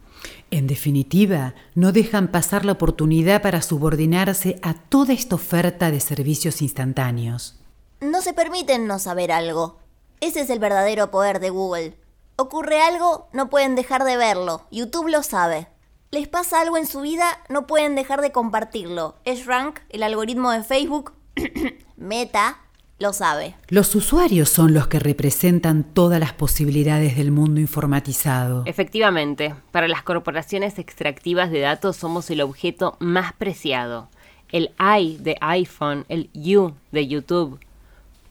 En 0.52 0.68
definitiva, 0.68 1.54
no 1.75 1.90
dejan 1.90 2.28
pasar 2.28 2.64
la 2.64 2.70
oportunidad 2.70 3.42
para 3.42 3.60
subordinarse 3.60 4.60
a 4.62 4.75
toda 4.75 5.14
esta 5.14 5.34
oferta 5.34 5.90
de 5.90 5.99
servicios 5.99 6.62
instantáneos. 6.62 7.58
No 8.00 8.22
se 8.22 8.32
permiten 8.32 8.87
no 8.87 9.00
saber 9.00 9.32
algo. 9.32 9.80
Ese 10.20 10.42
es 10.42 10.50
el 10.50 10.60
verdadero 10.60 11.10
poder 11.10 11.40
de 11.40 11.50
Google. 11.50 11.96
Ocurre 12.37 12.80
algo, 12.80 13.26
no 13.32 13.50
pueden 13.50 13.75
dejar 13.75 14.04
de 14.04 14.16
verlo. 14.16 14.64
YouTube 14.70 15.08
lo 15.08 15.25
sabe. 15.25 15.66
Les 16.12 16.28
pasa 16.28 16.60
algo 16.60 16.76
en 16.76 16.87
su 16.87 17.00
vida, 17.00 17.26
no 17.49 17.66
pueden 17.66 17.96
dejar 17.96 18.20
de 18.20 18.30
compartirlo. 18.30 19.16
rank 19.44 19.80
el 19.88 20.04
algoritmo 20.04 20.52
de 20.52 20.62
Facebook, 20.62 21.14
Meta, 21.96 22.60
lo 23.00 23.14
sabe. 23.14 23.54
Los 23.69 23.95
usuarios 23.95 24.50
son 24.50 24.75
los 24.75 24.87
que 24.87 24.99
representan 24.99 25.85
todas 25.85 26.21
las 26.21 26.35
posibilidades 26.35 27.16
del 27.16 27.33
mundo 27.33 27.59
informatizado. 27.59 28.62
Efectivamente, 28.66 29.54
para 29.73 29.88
las 29.88 30.02
corporaciones 30.02 30.78
extractivas 30.78 31.50
de 31.50 31.61
datos 31.61 31.97
somos 31.97 32.30
el 32.30 32.42
objeto 32.42 32.97
más 33.00 33.33
preciado. 33.33 34.09
El 34.52 34.73
I 34.78 35.16
de 35.16 35.37
iPhone, 35.40 36.04
el 36.09 36.28
U 36.35 36.75
de 36.92 37.09
YouTube. 37.09 37.59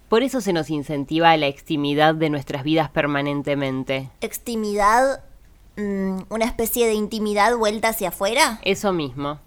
Por 0.08 0.22
eso 0.22 0.40
se 0.40 0.54
nos 0.54 0.70
incentiva 0.70 1.36
la 1.38 1.48
extimidad 1.48 2.14
de 2.14 2.30
nuestras 2.30 2.64
vidas 2.64 2.90
permanentemente. 2.92 4.12
¿Extimidad? 4.22 5.24
Mm, 5.78 6.20
¿Una 6.30 6.46
especie 6.46 6.86
de 6.86 6.94
intimidad 6.94 7.58
vuelta 7.58 7.90
hacia 7.90 8.10
afuera? 8.10 8.60
Eso 8.64 8.94
mismo. 8.94 9.40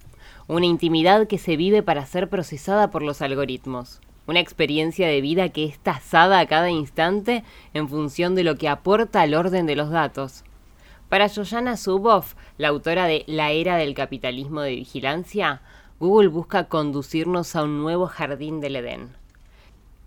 Una 0.47 0.65
intimidad 0.65 1.27
que 1.27 1.37
se 1.37 1.55
vive 1.55 1.81
para 1.81 2.05
ser 2.05 2.27
procesada 2.27 2.91
por 2.91 3.03
los 3.03 3.21
algoritmos 3.21 4.01
una 4.27 4.39
experiencia 4.39 5.07
de 5.07 5.21
vida 5.21 5.49
que 5.49 5.65
es 5.65 5.79
tasada 5.79 6.39
a 6.39 6.45
cada 6.45 6.69
instante 6.69 7.43
en 7.73 7.89
función 7.89 8.35
de 8.35 8.43
lo 8.43 8.55
que 8.55 8.69
aporta 8.69 9.21
al 9.21 9.33
orden 9.33 9.65
de 9.65 9.75
los 9.75 9.89
datos. 9.89 10.43
Para 11.09 11.29
Joyanna 11.29 11.77
Zuboff, 11.77 12.35
la 12.57 12.69
autora 12.69 13.05
de 13.05 13.23
La 13.27 13.51
era 13.51 13.77
del 13.77 13.93
capitalismo 13.93 14.61
de 14.61 14.75
vigilancia, 14.75 15.61
Google 15.99 16.29
busca 16.29 16.65
conducirnos 16.65 17.55
a 17.55 17.63
un 17.63 17.81
nuevo 17.81 18.07
jardín 18.07 18.61
del 18.61 18.77
Edén. 18.77 19.23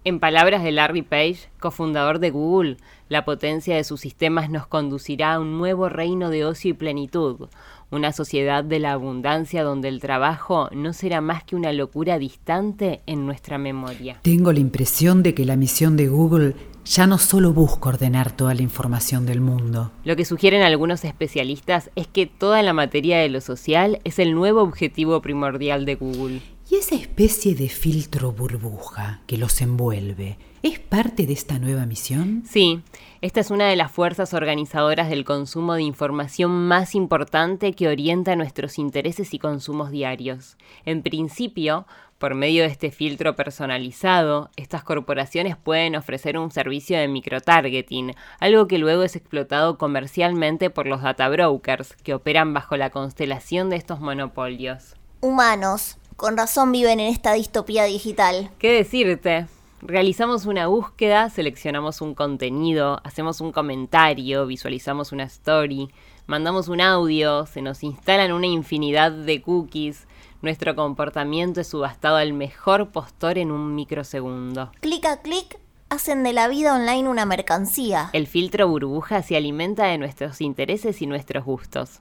En 0.07 0.21
palabras 0.21 0.63
de 0.63 0.71
Larry 0.71 1.03
Page, 1.03 1.49
cofundador 1.59 2.21
de 2.21 2.31
Google, 2.31 2.77
la 3.09 3.25
potencia 3.25 3.75
de 3.75 3.83
sus 3.83 4.01
sistemas 4.01 4.51
nos 4.51 4.67
conducirá 4.67 5.35
a 5.35 5.41
un 5.41 5.59
nuevo 5.59 5.89
reino 5.89 6.31
de 6.31 6.45
ocio 6.45 6.71
y 6.71 6.75
plenitud, 6.75 7.49
una 7.91 8.13
sociedad 8.13 8.65
de 8.65 8.79
la 8.79 8.93
abundancia 8.93 9.63
donde 9.63 9.89
el 9.89 10.01
trabajo 10.01 10.69
no 10.73 10.93
será 10.93 11.21
más 11.21 11.45
que 11.45 11.57
una 11.57 11.73
locura 11.73 12.19
distante 12.19 13.01
en 13.07 13.27
nuestra 13.27 13.59
memoria. 13.59 14.19
Tengo 14.23 14.53
la 14.53 14.61
impresión 14.61 15.23
de 15.23 15.35
que 15.35 15.45
la 15.45 15.57
misión 15.57 15.97
de 15.97 16.09
Google 16.09 16.55
ya 16.85 17.07
no 17.07 17.19
solo 17.19 17.53
busca 17.53 17.89
ordenar 17.89 18.31
toda 18.31 18.55
la 18.55 18.63
información 18.63 19.27
del 19.27 19.41
mundo. 19.41 19.91
Lo 20.05 20.17
que 20.17 20.25
sugieren 20.25 20.63
algunos 20.63 21.05
especialistas 21.05 21.91
es 21.97 22.07
que 22.07 22.27
toda 22.27 22.63
la 22.63 22.73
materia 22.73 23.19
de 23.19 23.29
lo 23.29 23.41
social 23.41 24.01
es 24.05 24.19
el 24.19 24.35
nuevo 24.35 24.63
objetivo 24.63 25.21
primordial 25.21 25.85
de 25.85 25.97
Google. 25.97 26.41
Y 26.71 26.77
esa 26.77 26.97
especie 26.97 27.55
de 27.55 27.69
filtro 27.69 28.33
burbuja 28.33 29.23
que 29.27 29.37
los 29.37 29.61
envuelve, 29.61 30.39
¿es 30.67 30.81
parte 30.81 31.27
de 31.27 31.33
esta 31.33 31.61
nueva 31.61 31.87
misión? 31.87 32.43
Sí, 32.45 32.83
esta 33.21 33.39
es 33.39 33.53
una 33.53 33.69
de 33.69 33.77
las 33.77 33.93
fuerzas 33.93 34.35
organizadoras 34.35 35.09
del 35.09 35.25
consumo 35.25 35.75
de 35.75 35.83
información 35.83 36.51
más 36.67 36.97
importante 36.97 37.73
que 37.73 37.87
orienta 37.87 38.35
nuestros 38.35 38.79
intereses 38.79 39.33
y 39.33 39.39
consumos 39.39 39.93
diarios. 39.93 40.57
En 40.85 41.03
principio, 41.03 41.87
por 42.19 42.35
medio 42.35 42.65
de 42.65 42.69
este 42.69 42.91
filtro 42.91 43.37
personalizado, 43.37 44.51
estas 44.57 44.83
corporaciones 44.83 45.57
pueden 45.57 45.95
ofrecer 45.95 46.37
un 46.37 46.51
servicio 46.51 46.99
de 46.99 47.07
microtargeting, 47.07 48.15
algo 48.41 48.67
que 48.67 48.79
luego 48.79 49.05
es 49.05 49.15
explotado 49.15 49.79
comercialmente 49.79 50.71
por 50.71 50.89
los 50.89 51.01
data 51.01 51.29
brokers, 51.29 51.95
que 52.03 52.15
operan 52.15 52.55
bajo 52.55 52.77
la 52.77 52.91
constelación 52.91 53.71
de 53.71 53.77
estos 53.77 54.01
monopolios. 54.01 54.97
Humanos, 55.21 55.97
con 56.17 56.37
razón 56.37 56.73
viven 56.73 56.99
en 56.99 57.13
esta 57.13 57.35
distopía 57.35 57.85
digital. 57.85 58.51
¿Qué 58.59 58.73
decirte? 58.73 59.47
Realizamos 59.83 60.47
una 60.47 60.69
búsqueda, 60.69 61.29
seleccionamos 61.29 62.01
un 62.01 62.15
contenido, 62.15 62.99
hacemos 63.05 63.43
un 63.43 63.53
comentario, 63.53 64.47
visualizamos 64.47 65.13
una 65.13 65.25
story, 65.25 65.91
mandamos 66.27 66.69
un 66.69 66.81
audio, 66.81 67.45
se 67.45 67.61
nos 67.61 67.83
instalan 67.83 68.33
una 68.33 68.47
infinidad 68.47 69.13
de 69.13 69.43
cookies, 69.43 70.07
nuestro 70.41 70.75
comportamiento 70.75 71.61
es 71.61 71.69
subastado 71.69 72.17
al 72.17 72.33
mejor 72.33 72.89
postor 72.91 73.37
en 73.37 73.51
un 73.51 73.75
microsegundo. 73.75 74.73
Clic 74.81 75.05
a 75.05 75.21
clic 75.21 75.59
hacen 75.91 76.23
de 76.23 76.33
la 76.33 76.49
vida 76.49 76.75
online 76.75 77.09
una 77.09 77.27
mercancía. 77.27 78.09
El 78.15 78.27
filtro 78.27 78.69
burbuja 78.69 79.23
se 79.23 79.37
alimenta 79.37 79.85
de 79.85 79.99
nuestros 79.99 80.41
intereses 80.41 81.03
y 81.03 81.07
nuestros 81.07 81.45
gustos. 81.45 82.01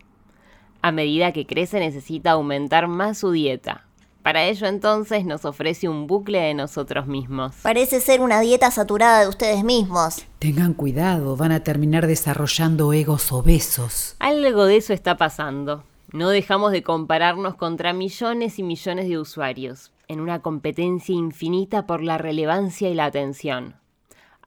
A 0.82 0.94
medida 0.94 1.34
que 1.34 1.46
crece 1.46 1.79
necesita 1.79 2.32
aumentar 2.32 2.88
más 2.88 3.17
su 3.17 3.32
dieta, 3.32 3.86
para 4.25 4.46
ello 4.46 4.65
entonces 4.65 5.24
nos 5.24 5.46
ofrece 5.46 5.88
un 5.88 6.08
bucle 6.08 6.39
de 6.41 6.55
nosotros 6.55 7.05
mismos. 7.05 7.53
Parece 7.62 8.00
ser 8.01 8.22
una 8.22 8.39
dieta 8.39 8.72
saturada 8.72 9.22
de 9.22 9.27
ustedes 9.27 9.63
mismos. 9.63 10.25
Tengan 10.39 10.74
cuidado, 10.74 11.38
van 11.38 11.51
a 11.51 11.60
terminar 11.63 12.08
desarrollando 12.08 12.91
egos 12.91 13.32
obesos. 13.32 14.15
Algo 14.17 14.65
de 14.65 14.77
eso 14.77 14.94
está 14.94 15.15
pasando. 15.15 15.84
No 16.12 16.29
dejamos 16.29 16.72
de 16.72 16.82
compararnos 16.82 17.53
contra 17.53 17.94
millones 17.94 18.58
y 18.58 18.63
millones 18.63 19.08
de 19.08 19.20
usuarios, 19.20 19.91
en 20.08 20.20
una 20.20 20.41
competencia 20.41 21.13
infinita 21.13 21.86
por 21.86 22.01
la 22.01 22.17
relevancia 22.17 22.89
y 22.89 22.96
la 22.96 23.05
atención. 23.05 23.75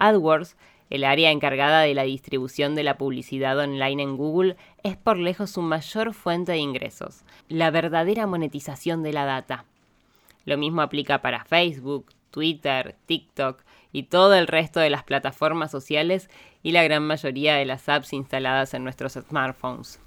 AdWords, 0.01 0.57
el 0.90 1.04
área 1.04 1.30
encargada 1.30 1.83
de 1.83 1.95
la 1.95 2.02
distribución 2.02 2.75
de 2.75 2.83
la 2.83 2.99
publicidad 2.99 3.59
online 3.59 4.02
en 4.02 4.16
Google, 4.16 4.57
es 4.83 4.97
por 4.97 5.18
lejos 5.18 5.50
su 5.50 5.62
mayor 5.62 6.14
fuente 6.14 6.52
de 6.52 6.59
ingresos, 6.59 7.23
la 7.49 7.71
verdadera 7.71 8.26
monetización 8.26 9.02
de 9.02 9.12
la 9.12 9.25
data. 9.25 9.64
Lo 10.45 10.57
mismo 10.57 10.83
aplica 10.83 11.21
para 11.21 11.45
Facebook, 11.45 12.07
Twitter, 12.30 12.97
TikTok 13.07 13.62
y 13.92 14.04
todo 14.04 14.35
el 14.35 14.47
resto 14.47 14.80
de 14.80 14.90
las 14.90 15.02
plataformas 15.02 15.71
sociales 15.71 16.30
y 16.62 16.73
la 16.73 16.83
gran 16.85 17.02
mayoría 17.07 17.57
de 17.57 17.64
las 17.64 17.88
apps 17.88 18.12
instaladas 18.12 18.75
en 18.75 18.85
nuestros 18.85 19.14
smartphones. 19.14 20.00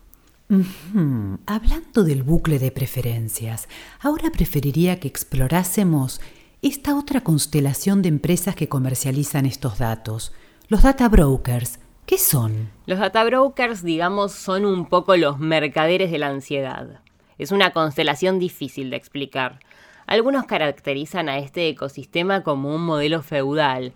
Hablando 1.45 2.03
del 2.03 2.23
bucle 2.23 2.59
de 2.59 2.71
preferencias, 2.71 3.69
ahora 4.01 4.31
preferiría 4.31 4.99
que 4.99 5.07
explorásemos 5.07 6.19
esta 6.61 6.97
otra 6.97 7.21
constelación 7.21 8.01
de 8.01 8.09
empresas 8.09 8.55
que 8.55 8.67
comercializan 8.67 9.45
estos 9.45 9.79
datos, 9.79 10.33
los 10.71 10.83
data 10.83 11.09
brokers. 11.09 11.81
¿Qué 12.05 12.17
son? 12.17 12.69
Los 12.85 12.99
data 12.99 13.25
brokers, 13.25 13.83
digamos, 13.83 14.31
son 14.31 14.63
un 14.63 14.85
poco 14.85 15.17
los 15.17 15.37
mercaderes 15.37 16.11
de 16.11 16.17
la 16.17 16.29
ansiedad. 16.29 17.01
Es 17.37 17.51
una 17.51 17.71
constelación 17.71 18.39
difícil 18.39 18.89
de 18.89 18.95
explicar. 18.95 19.59
Algunos 20.07 20.45
caracterizan 20.45 21.27
a 21.27 21.39
este 21.39 21.67
ecosistema 21.67 22.43
como 22.43 22.73
un 22.73 22.85
modelo 22.85 23.21
feudal, 23.21 23.91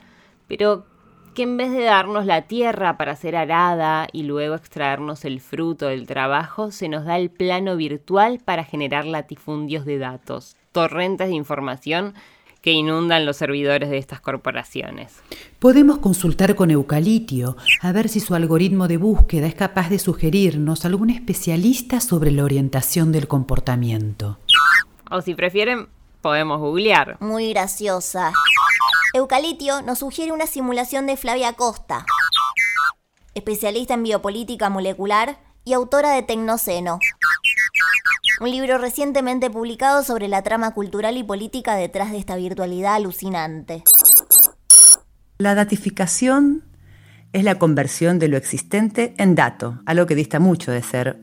pero 0.50 0.86
que 1.34 1.44
en 1.44 1.56
vez 1.56 1.72
de 1.72 1.84
darnos 1.84 2.26
la 2.26 2.42
tierra 2.42 2.98
para 2.98 3.16
ser 3.16 3.38
arada 3.38 4.10
y 4.12 4.24
luego 4.24 4.56
extraernos 4.56 5.24
el 5.24 5.40
fruto 5.40 5.86
del 5.86 6.06
trabajo, 6.06 6.72
se 6.72 6.90
nos 6.90 7.06
da 7.06 7.18
el 7.18 7.30
plano 7.30 7.78
virtual 7.78 8.42
para 8.44 8.66
generar 8.66 9.06
latifundios 9.06 9.86
de 9.86 9.98
datos, 9.98 10.58
torrentes 10.74 11.30
de 11.30 11.36
información 11.36 12.16
que 12.66 12.72
inundan 12.72 13.28
los 13.28 13.38
servidores 13.38 13.92
de 13.92 14.00
estas 14.00 14.22
corporaciones. 14.22 15.14
Podemos 15.60 16.00
consultar 16.00 16.56
con 16.56 16.72
Eucalitio 16.72 17.58
a 17.80 17.92
ver 17.92 18.10
si 18.10 18.20
su 18.20 18.34
algoritmo 18.34 18.88
de 18.88 18.98
búsqueda 18.98 19.46
es 19.46 19.54
capaz 19.54 19.88
de 19.92 20.00
sugerirnos 20.00 20.84
algún 20.84 21.12
especialista 21.12 22.00
sobre 22.00 22.32
la 22.32 22.44
orientación 22.44 23.12
del 23.12 23.28
comportamiento. 23.28 24.40
O 25.12 25.22
si 25.22 25.36
prefieren, 25.36 25.90
podemos 26.22 26.60
googlear. 26.60 27.18
Muy 27.20 27.52
graciosa. 27.52 28.34
Eucalitio 29.14 29.84
nos 29.84 30.00
sugiere 30.00 30.32
una 30.32 30.48
simulación 30.48 31.06
de 31.06 31.18
Flavia 31.18 31.54
Costa, 31.54 32.04
especialista 33.36 33.94
en 33.94 34.02
biopolítica 34.02 34.72
molecular 34.72 35.38
y 35.66 35.74
autora 35.74 36.14
de 36.14 36.24
Tecnoceno, 36.24 36.98
un 38.40 38.52
libro 38.52 38.78
recientemente 38.78 39.50
publicado 39.50 40.04
sobre 40.04 40.28
la 40.28 40.42
trama 40.42 40.74
cultural 40.74 41.18
y 41.18 41.24
política 41.24 41.76
detrás 41.76 42.12
de 42.12 42.18
esta 42.18 42.36
virtualidad 42.36 42.96
alucinante. 42.96 43.84
La 45.38 45.56
datificación 45.56 46.64
es 47.34 47.44
la 47.44 47.60
conversión 47.60 48.18
de 48.20 48.30
lo 48.30 48.38
existente 48.38 49.14
en 49.18 49.36
dato, 49.36 49.82
algo 49.86 50.06
que 50.06 50.16
dista 50.16 50.40
mucho 50.40 50.72
de 50.72 50.82
ser 50.82 51.20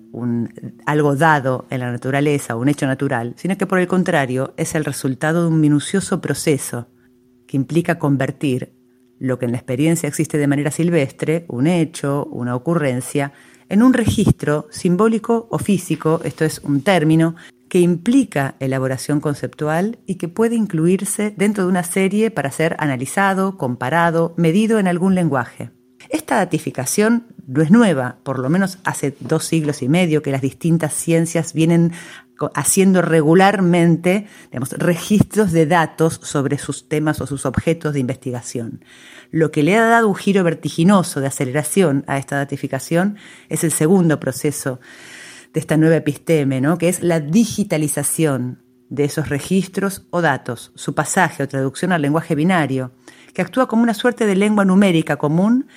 algo 0.85 1.17
dado 1.17 1.67
en 1.71 1.81
la 1.81 1.91
naturaleza 1.91 2.57
un 2.57 2.69
hecho 2.69 2.87
natural, 2.87 3.35
sino 3.37 3.57
que 3.57 3.67
por 3.67 3.79
el 3.79 3.89
contrario 3.89 4.53
es 4.59 4.75
el 4.75 4.85
resultado 4.85 5.43
de 5.43 5.49
un 5.49 5.61
minucioso 5.61 6.21
proceso 6.21 6.89
que 7.47 7.57
implica 7.57 7.99
convertir 7.99 8.75
lo 9.19 9.39
que 9.39 9.47
en 9.47 9.53
la 9.53 9.59
experiencia 9.59 10.09
existe 10.09 10.37
de 10.37 10.49
manera 10.49 10.71
silvestre, 10.71 11.47
un 11.49 11.67
hecho, 11.67 12.27
una 12.27 12.57
ocurrencia, 12.57 13.33
en 13.73 13.83
un 13.83 13.95
registro 13.95 14.69
simbólico 14.71 15.49
o 15.51 15.59
físico, 15.59 16.21
esto 16.25 16.45
es 16.45 16.59
un 16.59 16.83
término, 16.83 17.37
que 17.71 17.81
implica 17.81 18.55
elaboración 18.61 19.19
conceptual 19.19 19.99
y 20.07 20.17
que 20.17 20.29
puede 20.29 20.57
incluirse 20.57 21.33
dentro 21.35 21.65
de 21.65 21.71
una 21.71 21.83
serie 21.83 22.31
para 22.31 22.51
ser 22.51 22.77
analizado, 22.79 23.57
comparado, 23.57 24.35
medido 24.37 24.79
en 24.79 24.89
algún 24.89 25.15
lenguaje. 25.15 25.71
Esta 26.13 26.37
datificación 26.37 27.25
no 27.47 27.63
es 27.63 27.71
nueva, 27.71 28.19
por 28.23 28.39
lo 28.39 28.51
menos 28.51 28.79
hace 28.85 29.17
dos 29.21 29.47
siglos 29.47 29.81
y 29.81 29.89
medio 29.89 30.21
que 30.21 30.31
las 30.31 30.43
distintas 30.43 30.93
ciencias 30.93 31.55
vienen 31.55 31.93
haciendo 32.55 33.01
regularmente 33.01 34.27
registros 34.73 35.53
de 35.53 35.65
datos 35.65 36.21
sobre 36.23 36.59
sus 36.59 36.87
temas 36.87 37.23
o 37.23 37.27
sus 37.27 37.47
objetos 37.47 37.95
de 37.95 38.01
investigación. 38.01 38.85
Lo 39.31 39.51
que 39.51 39.63
le 39.63 39.75
ha 39.79 39.87
dado 39.87 40.07
un 40.07 40.15
giro 40.15 40.45
vertiginoso 40.45 41.21
de 41.21 41.29
aceleración 41.29 42.05
a 42.07 42.19
esta 42.19 42.37
datificación 42.37 43.17
es 43.49 43.65
el 43.65 43.73
segundo 43.73 44.21
proceso 44.21 44.81
de 45.55 45.61
esta 45.61 45.79
nueva 45.79 45.97
episteme, 45.97 46.61
¿no? 46.61 46.77
que 46.77 46.91
es 46.91 47.03
la 47.03 47.21
digitalización 47.21 48.63
de 48.91 49.05
esos 49.05 49.31
registros 49.31 50.03
o 50.11 50.21
datos, 50.21 50.73
su 50.75 50.95
pasaje 50.95 51.43
o 51.43 51.49
traducción 51.49 51.91
al 51.93 52.03
lenguaje 52.03 52.35
binario, 52.35 52.93
que 53.33 53.41
actúa 53.41 53.67
como 53.67 53.83
una 53.83 53.95
suerte 53.95 54.27
de 54.27 54.37
lengua 54.37 54.67
numérica 54.67 55.17
común 55.17 55.69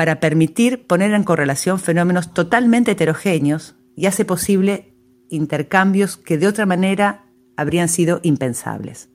para 0.00 0.18
permitir 0.18 0.86
poner 0.86 1.12
en 1.12 1.24
correlación 1.24 1.78
fenómenos 1.78 2.32
totalmente 2.32 2.92
heterogéneos 2.92 3.74
y 3.94 4.06
hace 4.06 4.24
posible 4.24 4.94
intercambios 5.28 6.16
que 6.16 6.38
de 6.38 6.46
otra 6.46 6.64
manera 6.64 7.26
habrían 7.54 7.90
sido 7.90 8.18
impensables. 8.22 9.10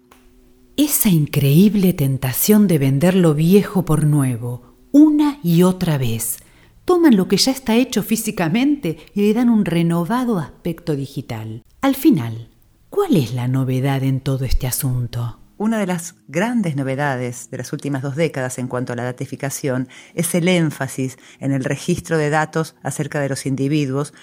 Esa 0.77 1.09
increíble 1.09 1.93
tentación 1.93 2.67
de 2.67 2.77
vender 2.77 3.15
lo 3.15 3.33
viejo 3.33 3.83
por 3.83 4.05
nuevo, 4.05 4.75
una 4.91 5.39
y 5.41 5.63
otra 5.63 5.97
vez. 5.97 6.37
Toman 6.85 7.17
lo 7.17 7.27
que 7.27 7.37
ya 7.37 7.51
está 7.51 7.75
hecho 7.75 8.03
físicamente 8.03 8.99
y 9.15 9.21
le 9.21 9.33
dan 9.33 9.49
un 9.49 9.65
renovado 9.65 10.37
aspecto 10.37 10.95
digital. 10.95 11.63
Al 11.81 11.95
final, 11.95 12.49
¿cuál 12.91 13.15
es 13.15 13.33
la 13.33 13.47
novedad 13.47 14.03
en 14.03 14.19
todo 14.19 14.45
este 14.45 14.67
asunto? 14.67 15.39
Una 15.57 15.79
de 15.79 15.87
las 15.87 16.15
grandes 16.27 16.75
novedades 16.75 17.49
de 17.49 17.57
las 17.57 17.71
últimas 17.71 18.01
dos 18.01 18.17
décadas 18.17 18.59
en 18.59 18.67
cuanto 18.67 18.91
a 18.91 18.97
la 18.97 19.05
datificación 19.05 19.87
es 20.13 20.35
el 20.35 20.49
énfasis 20.49 21.17
en 21.39 21.53
el 21.53 21.63
registro 21.63 22.17
de 22.17 22.29
datos 22.29 22.75
acerca 22.83 23.21
de 23.21 23.29
los 23.29 23.45
individuos 23.45 24.13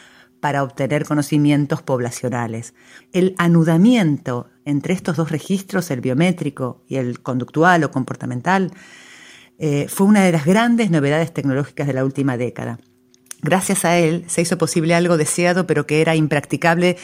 para 0.41 0.63
obtener 0.63 1.07
conocimientos 1.07 1.81
poblacionales. 1.81 2.75
El 3.13 3.35
anudamiento 3.39 4.51
entre 4.67 4.93
estos 4.93 5.17
dos 5.17 5.31
registros, 5.31 5.91
el 5.91 6.03
biométrico 6.03 6.85
y 6.87 6.97
el 6.97 7.21
conductual 7.23 7.83
o 7.85 7.91
comportamental, 7.91 8.71
eh, 9.59 9.87
fue 9.89 10.07
una 10.07 10.25
de 10.25 10.33
las 10.33 10.45
grandes 10.45 10.91
novedades 10.91 11.33
tecnológicas 11.33 11.87
de 11.87 11.95
la 11.95 12.05
última 12.05 12.37
década. 12.37 12.79
Gracias 13.41 13.85
a 13.85 13.99
él 13.99 14.25
se 14.29 14.43
hizo 14.43 14.59
posible 14.59 14.95
algo 14.95 15.17
deseado 15.17 15.67
pero 15.67 15.87
que 15.87 16.01
era 16.01 16.15
impracticable 16.15 16.97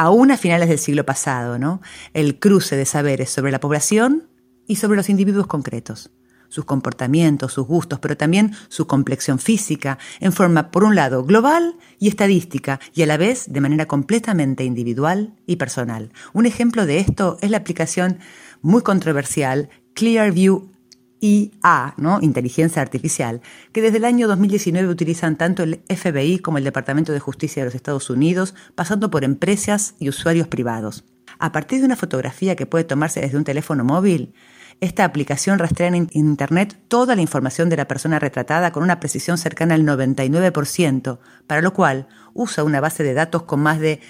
aún 0.00 0.30
a 0.30 0.38
finales 0.38 0.70
del 0.70 0.78
siglo 0.78 1.04
pasado, 1.04 1.58
¿no? 1.58 1.82
El 2.14 2.38
cruce 2.38 2.74
de 2.74 2.86
saberes 2.86 3.28
sobre 3.28 3.52
la 3.52 3.60
población 3.60 4.30
y 4.66 4.76
sobre 4.76 4.96
los 4.96 5.10
individuos 5.10 5.46
concretos, 5.46 6.10
sus 6.48 6.64
comportamientos, 6.64 7.52
sus 7.52 7.66
gustos, 7.66 7.98
pero 7.98 8.16
también 8.16 8.54
su 8.70 8.86
complexión 8.86 9.38
física, 9.38 9.98
en 10.20 10.32
forma, 10.32 10.70
por 10.70 10.84
un 10.84 10.94
lado, 10.94 11.22
global 11.22 11.76
y 11.98 12.08
estadística, 12.08 12.80
y 12.94 13.02
a 13.02 13.06
la 13.06 13.18
vez 13.18 13.52
de 13.52 13.60
manera 13.60 13.84
completamente 13.84 14.64
individual 14.64 15.34
y 15.46 15.56
personal. 15.56 16.12
Un 16.32 16.46
ejemplo 16.46 16.86
de 16.86 17.00
esto 17.00 17.36
es 17.42 17.50
la 17.50 17.58
aplicación 17.58 18.20
muy 18.62 18.80
controversial 18.80 19.68
Clearview 19.92 20.70
IA, 21.20 21.94
¿no? 21.96 22.18
inteligencia 22.20 22.82
artificial, 22.82 23.40
que 23.72 23.82
desde 23.82 23.98
el 23.98 24.04
año 24.04 24.28
2019 24.28 24.88
utilizan 24.88 25.36
tanto 25.36 25.62
el 25.62 25.82
FBI 25.88 26.38
como 26.38 26.58
el 26.58 26.64
Departamento 26.64 27.12
de 27.12 27.20
Justicia 27.20 27.62
de 27.62 27.66
los 27.66 27.74
Estados 27.74 28.10
Unidos, 28.10 28.54
pasando 28.74 29.10
por 29.10 29.24
empresas 29.24 29.94
y 29.98 30.08
usuarios 30.08 30.48
privados. 30.48 31.04
A 31.38 31.52
partir 31.52 31.80
de 31.80 31.86
una 31.86 31.96
fotografía 31.96 32.56
que 32.56 32.66
puede 32.66 32.84
tomarse 32.84 33.20
desde 33.20 33.36
un 33.36 33.44
teléfono 33.44 33.84
móvil, 33.84 34.34
esta 34.80 35.04
aplicación 35.04 35.58
rastrea 35.58 35.88
en 35.88 36.08
Internet 36.12 36.78
toda 36.88 37.14
la 37.14 37.20
información 37.20 37.68
de 37.68 37.76
la 37.76 37.86
persona 37.86 38.18
retratada 38.18 38.72
con 38.72 38.82
una 38.82 38.98
precisión 38.98 39.36
cercana 39.36 39.74
al 39.74 39.84
99%, 39.84 41.18
para 41.46 41.60
lo 41.60 41.74
cual 41.74 42.08
usa 42.32 42.64
una 42.64 42.80
base 42.80 43.02
de 43.02 43.12
datos 43.12 43.42
con 43.42 43.60
más 43.60 43.78
de 43.78 44.00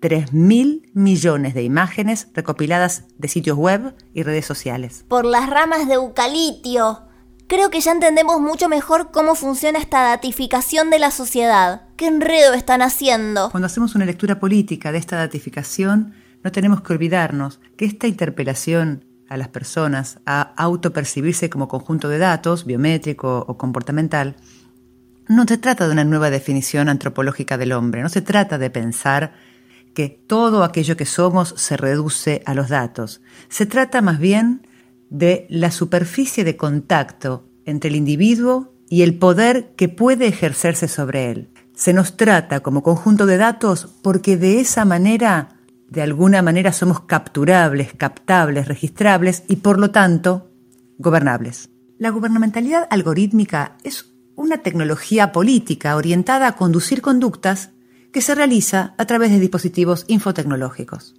3.000 0.00 0.90
millones 0.94 1.54
de 1.54 1.62
imágenes 1.62 2.28
recopiladas 2.34 3.04
de 3.18 3.28
sitios 3.28 3.56
web 3.56 3.94
y 4.14 4.22
redes 4.22 4.46
sociales. 4.46 5.04
Por 5.08 5.24
las 5.24 5.48
ramas 5.48 5.86
de 5.86 5.94
eucalipto. 5.94 7.06
Creo 7.46 7.70
que 7.70 7.80
ya 7.80 7.90
entendemos 7.92 8.40
mucho 8.40 8.68
mejor 8.68 9.10
cómo 9.10 9.34
funciona 9.34 9.78
esta 9.78 10.02
datificación 10.02 10.88
de 10.88 11.00
la 11.00 11.10
sociedad. 11.10 11.82
¿Qué 11.96 12.06
enredo 12.06 12.54
están 12.54 12.80
haciendo? 12.80 13.50
Cuando 13.50 13.66
hacemos 13.66 13.94
una 13.96 14.04
lectura 14.04 14.38
política 14.38 14.92
de 14.92 14.98
esta 14.98 15.16
datificación, 15.16 16.14
no 16.44 16.52
tenemos 16.52 16.80
que 16.80 16.92
olvidarnos 16.92 17.60
que 17.76 17.86
esta 17.86 18.06
interpelación 18.06 19.04
a 19.28 19.36
las 19.36 19.48
personas 19.48 20.18
a 20.26 20.42
autopercibirse 20.56 21.50
como 21.50 21.68
conjunto 21.68 22.08
de 22.08 22.18
datos, 22.18 22.66
biométrico 22.66 23.44
o 23.46 23.56
comportamental, 23.58 24.36
no 25.28 25.44
se 25.46 25.58
trata 25.58 25.86
de 25.86 25.92
una 25.92 26.04
nueva 26.04 26.30
definición 26.30 26.88
antropológica 26.88 27.56
del 27.56 27.70
hombre, 27.72 28.02
no 28.02 28.08
se 28.08 28.20
trata 28.20 28.58
de 28.58 28.70
pensar 28.70 29.32
que 29.94 30.08
todo 30.08 30.64
aquello 30.64 30.96
que 30.96 31.06
somos 31.06 31.54
se 31.56 31.76
reduce 31.76 32.42
a 32.46 32.54
los 32.54 32.68
datos. 32.68 33.20
Se 33.48 33.66
trata 33.66 34.02
más 34.02 34.18
bien 34.18 34.66
de 35.10 35.46
la 35.50 35.70
superficie 35.70 36.44
de 36.44 36.56
contacto 36.56 37.48
entre 37.64 37.90
el 37.90 37.96
individuo 37.96 38.74
y 38.88 39.02
el 39.02 39.18
poder 39.18 39.74
que 39.76 39.88
puede 39.88 40.26
ejercerse 40.26 40.88
sobre 40.88 41.30
él. 41.30 41.50
Se 41.74 41.92
nos 41.92 42.16
trata 42.16 42.60
como 42.60 42.82
conjunto 42.82 43.26
de 43.26 43.36
datos 43.36 43.88
porque 44.02 44.36
de 44.36 44.60
esa 44.60 44.84
manera, 44.84 45.60
de 45.88 46.02
alguna 46.02 46.42
manera, 46.42 46.72
somos 46.72 47.00
capturables, 47.00 47.94
captables, 47.94 48.68
registrables 48.68 49.44
y 49.48 49.56
por 49.56 49.78
lo 49.78 49.90
tanto 49.90 50.50
gobernables. 50.98 51.70
La 51.98 52.10
gubernamentalidad 52.10 52.86
algorítmica 52.90 53.76
es 53.84 54.12
una 54.34 54.58
tecnología 54.58 55.32
política 55.32 55.96
orientada 55.96 56.48
a 56.48 56.56
conducir 56.56 57.02
conductas 57.02 57.70
que 58.12 58.20
se 58.20 58.34
realiza 58.34 58.94
a 58.98 59.06
través 59.06 59.30
de 59.30 59.40
dispositivos 59.40 60.04
infotecnológicos. 60.08 61.14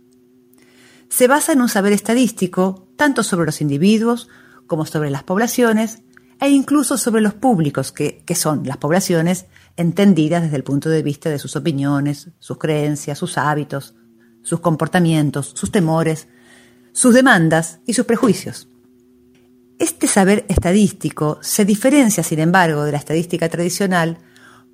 Se 1.09 1.27
basa 1.27 1.53
en 1.53 1.61
un 1.61 1.70
saber 1.70 1.94
estadístico 1.94 2.87
tanto 2.96 3.24
sobre 3.24 3.46
los 3.46 3.61
individuos 3.61 4.29
como 4.68 4.85
sobre 4.85 5.09
las 5.09 5.24
poblaciones 5.24 6.03
e 6.39 6.50
incluso 6.50 6.98
sobre 6.98 7.22
los 7.22 7.35
públicos, 7.35 7.92
que, 7.92 8.24
son 8.35 8.63
las 8.65 8.77
poblaciones 8.77 9.46
entendidas 9.77 10.42
desde 10.42 10.55
el 10.55 10.63
punto 10.63 10.89
de 10.89 11.03
vista 11.03 11.29
de 11.29 11.37
sus 11.37 11.55
opiniones, 11.55 12.29
sus 12.39 12.57
creencias, 12.57 13.20
sus 13.20 13.37
hábitos, 13.37 13.94
sus 14.42 14.59
comportamientos, 14.59 15.53
sus 15.55 15.72
temores, 15.72 16.27
sus 16.94 17.13
demandas 17.13 17.79
y 17.85 17.94
sus 17.94 18.05
prejuicios. 18.05 18.70
Este 19.77 20.07
saber 20.07 20.46
estadístico 20.48 21.37
se 21.42 21.63
diferencia, 21.63 22.24
sin 22.24 22.39
embargo, 22.39 22.85
de 22.85 22.92
la 22.92 22.98
estadística 22.98 23.48
tradicional 23.50 24.18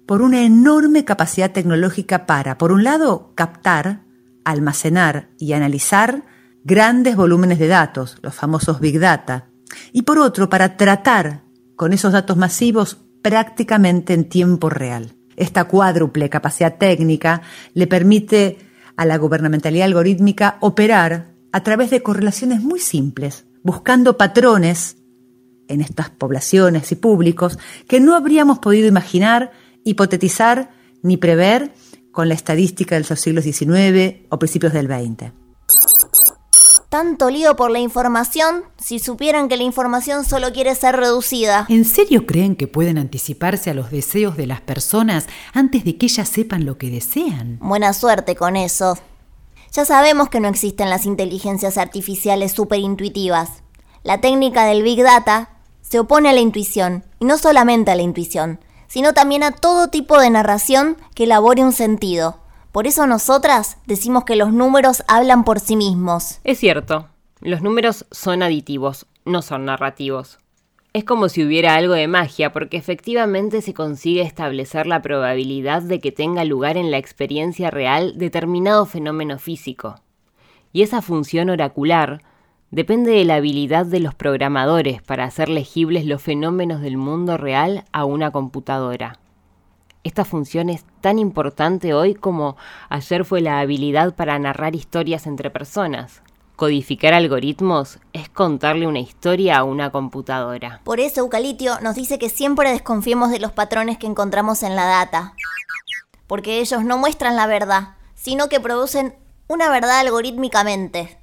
por 0.07 0.21
una 0.21 0.43
enorme 0.43 1.05
capacidad 1.05 1.51
tecnológica 1.51 2.25
para, 2.25 2.57
por 2.57 2.71
un 2.71 2.83
lado, 2.83 3.33
captar, 3.35 4.05
almacenar 4.45 5.29
y 5.37 5.51
analizar 5.51 6.23
grandes 6.63 7.17
volúmenes 7.17 7.59
de 7.59 7.67
datos, 7.67 8.17
los 8.21 8.33
famosos 8.33 8.79
Big 8.79 8.99
Data, 8.99 9.49
y 9.91 10.03
por 10.03 10.17
otro, 10.17 10.49
para 10.49 10.77
tratar 10.77 11.43
con 11.75 11.91
esos 11.91 12.13
datos 12.13 12.37
masivos 12.37 12.97
prácticamente 13.21 14.13
en 14.13 14.29
tiempo 14.29 14.69
real. 14.69 15.13
Esta 15.35 15.65
cuádruple 15.65 16.29
capacidad 16.29 16.77
técnica 16.77 17.41
le 17.73 17.85
permite 17.85 18.57
a 18.95 19.05
la 19.05 19.17
gubernamentalidad 19.17 19.85
algorítmica 19.85 20.57
operar 20.61 21.33
a 21.51 21.63
través 21.63 21.89
de 21.89 22.01
correlaciones 22.01 22.61
muy 22.61 22.79
simples, 22.79 23.45
buscando 23.61 24.17
patrones 24.17 24.97
en 25.67 25.81
estas 25.81 26.09
poblaciones 26.09 26.91
y 26.93 26.95
públicos 26.95 27.59
que 27.87 27.99
no 27.99 28.15
habríamos 28.15 28.59
podido 28.59 28.87
imaginar 28.87 29.51
hipotetizar 29.87 30.69
ni 31.01 31.17
prever 31.17 31.73
con 32.11 32.29
la 32.29 32.35
estadística 32.35 32.95
de 32.95 33.05
los 33.07 33.19
siglos 33.19 33.43
XIX 33.43 34.25
o 34.29 34.39
principios 34.39 34.73
del 34.73 34.87
XX. 34.87 35.31
Tanto 36.89 37.29
lío 37.29 37.55
por 37.55 37.69
la 37.69 37.79
información 37.79 38.63
si 38.77 38.99
supieran 38.99 39.49
que 39.49 39.57
la 39.57 39.63
información 39.63 40.23
solo 40.23 40.53
quiere 40.53 40.73
ser 40.73 40.95
reducida. 40.95 41.65
¿En 41.69 41.83
serio 41.83 42.25
creen 42.25 42.55
que 42.55 42.67
pueden 42.67 42.97
anticiparse 42.97 43.69
a 43.69 43.73
los 43.73 43.91
deseos 43.91 44.37
de 44.37 44.47
las 44.47 44.61
personas 44.61 45.27
antes 45.53 45.83
de 45.83 45.97
que 45.97 46.05
ellas 46.05 46.29
sepan 46.29 46.65
lo 46.65 46.77
que 46.77 46.89
desean? 46.89 47.59
Buena 47.59 47.91
suerte 47.91 48.35
con 48.35 48.55
eso. 48.55 48.97
Ya 49.73 49.83
sabemos 49.83 50.29
que 50.29 50.39
no 50.39 50.47
existen 50.47 50.89
las 50.89 51.05
inteligencias 51.05 51.77
artificiales 51.77 52.53
superintuitivas. 52.53 53.63
La 54.03 54.21
técnica 54.21 54.65
del 54.65 54.81
Big 54.81 55.03
Data 55.03 55.49
se 55.81 55.99
opone 55.99 56.29
a 56.29 56.33
la 56.33 56.39
intuición, 56.39 57.03
y 57.19 57.25
no 57.25 57.37
solamente 57.37 57.91
a 57.91 57.95
la 57.95 58.01
intuición, 58.01 58.59
sino 58.87 59.13
también 59.13 59.43
a 59.43 59.51
todo 59.51 59.89
tipo 59.89 60.19
de 60.19 60.29
narración 60.29 60.97
que 61.15 61.25
elabore 61.25 61.63
un 61.63 61.71
sentido. 61.71 62.39
Por 62.71 62.87
eso 62.87 63.07
nosotras 63.07 63.77
decimos 63.85 64.23
que 64.23 64.35
los 64.35 64.53
números 64.53 65.03
hablan 65.07 65.43
por 65.43 65.59
sí 65.59 65.75
mismos. 65.75 66.39
Es 66.43 66.59
cierto, 66.59 67.07
los 67.41 67.61
números 67.61 68.05
son 68.11 68.43
aditivos, 68.43 69.07
no 69.25 69.41
son 69.41 69.65
narrativos. 69.65 70.39
Es 70.93 71.03
como 71.03 71.29
si 71.29 71.43
hubiera 71.43 71.75
algo 71.75 71.93
de 71.93 72.07
magia, 72.07 72.51
porque 72.51 72.77
efectivamente 72.77 73.61
se 73.61 73.73
consigue 73.73 74.21
establecer 74.21 74.87
la 74.87 75.01
probabilidad 75.01 75.83
de 75.83 75.99
que 75.99 76.11
tenga 76.11 76.43
lugar 76.43 76.77
en 76.77 76.89
la 76.89 76.97
experiencia 76.97 77.69
real 77.69 78.17
determinado 78.17 78.85
fenómeno 78.85 79.37
físico. 79.37 80.01
Y 80.73 80.81
esa 80.81 81.01
función 81.01 81.49
oracular 81.49 82.23
depende 82.71 83.11
de 83.11 83.25
la 83.25 83.35
habilidad 83.35 83.85
de 83.85 83.99
los 83.99 84.13
programadores 84.13 85.01
para 85.01 85.25
hacer 85.25 85.49
legibles 85.49 86.05
los 86.05 86.21
fenómenos 86.21 86.81
del 86.81 86.97
mundo 86.97 87.37
real 87.37 87.85
a 87.91 88.05
una 88.05 88.31
computadora. 88.31 89.19
Esta 90.03 90.25
función 90.25 90.69
es 90.69 90.85
tan 91.01 91.19
importante 91.19 91.93
hoy 91.93 92.13
como 92.13 92.55
ayer 92.89 93.25
fue 93.25 93.41
la 93.41 93.59
habilidad 93.59 94.15
para 94.15 94.39
narrar 94.39 94.75
historias 94.75 95.27
entre 95.27 95.49
personas. 95.49 96.21
Codificar 96.55 97.13
algoritmos 97.13 97.99
es 98.13 98.29
contarle 98.29 98.87
una 98.87 98.99
historia 98.99 99.57
a 99.57 99.63
una 99.63 99.91
computadora. 99.91 100.81
Por 100.83 100.99
eso 100.99 101.21
Eucalitio 101.21 101.79
nos 101.81 101.95
dice 101.95 102.17
que 102.17 102.29
siempre 102.29 102.71
desconfiemos 102.71 103.31
de 103.31 103.39
los 103.39 103.51
patrones 103.51 103.97
que 103.97 104.07
encontramos 104.07 104.63
en 104.63 104.75
la 104.75 104.85
data. 104.85 105.33
Porque 106.25 106.59
ellos 106.59 106.83
no 106.83 106.97
muestran 106.97 107.35
la 107.35 107.45
verdad, 107.45 107.95
sino 108.15 108.49
que 108.49 108.59
producen 108.59 109.15
una 109.47 109.69
verdad 109.69 109.99
algorítmicamente. 109.99 111.19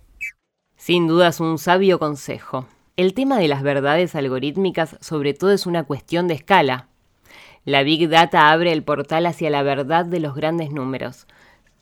Sin 0.85 1.07
duda 1.09 1.29
es 1.29 1.41
un 1.41 1.57
sabio 1.57 1.99
consejo. 1.99 2.67
El 2.99 3.15
tema 3.15 3.39
de 3.39 3.49
las 3.49 3.63
verdades 3.63 4.15
algorítmicas 4.15 4.99
sobre 5.01 5.33
todo 5.33 5.51
es 5.51 5.65
una 5.65 5.85
cuestión 5.85 6.29
de 6.29 6.35
escala. 6.35 6.89
La 7.65 7.83
Big 7.83 8.07
Data 8.11 8.53
abre 8.53 8.71
el 8.71 8.85
portal 8.85 9.25
hacia 9.25 9.49
la 9.49 9.63
verdad 9.63 10.05
de 10.05 10.21
los 10.21 10.35
grandes 10.35 10.73
números. 10.73 11.27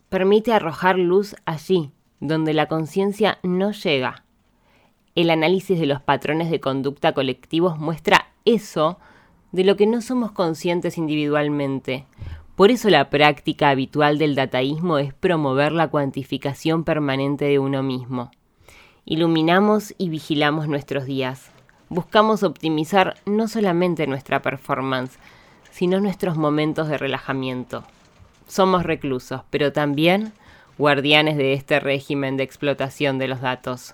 Permite 0.07 0.53
arrojar 0.53 0.97
luz 0.97 1.35
allí, 1.43 1.91
donde 2.21 2.53
la 2.53 2.67
conciencia 2.67 3.39
no 3.43 3.73
llega. 3.73 4.23
El 5.15 5.31
análisis 5.31 5.77
de 5.77 5.85
los 5.85 6.01
patrones 6.01 6.49
de 6.49 6.61
conducta 6.61 7.11
colectivos 7.11 7.77
muestra 7.77 8.27
eso 8.45 8.99
de 9.51 9.65
lo 9.65 9.75
que 9.75 9.85
no 9.85 9.99
somos 9.99 10.31
conscientes 10.31 10.97
individualmente. 10.97 12.05
Por 12.55 12.71
eso 12.71 12.89
la 12.89 13.09
práctica 13.09 13.69
habitual 13.69 14.17
del 14.17 14.33
dataísmo 14.33 14.97
es 14.97 15.13
promover 15.13 15.73
la 15.73 15.89
cuantificación 15.89 16.85
permanente 16.85 17.43
de 17.43 17.59
uno 17.59 17.83
mismo 17.83 18.31
Iluminamos 19.05 19.93
y 19.97 20.07
vigilamos 20.07 20.69
nuestros 20.69 21.05
días. 21.05 21.49
Buscamos 21.89 22.41
optimizar 22.41 23.15
no 23.25 23.49
solamente 23.49 24.07
nuestra 24.07 24.41
performance, 24.41 25.17
sino 25.71 25.99
nuestros 25.99 26.37
momentos 26.37 26.87
de 26.87 26.97
relajamiento. 26.97 27.83
Somos 28.47 28.83
reclusos, 28.83 29.41
pero 29.49 29.73
también 29.73 30.31
guardianes 30.77 31.35
de 31.35 31.53
este 31.53 31.81
régimen 31.81 32.37
de 32.37 32.43
explotación 32.43 33.19
de 33.19 33.27
los 33.27 33.41
datos. 33.41 33.93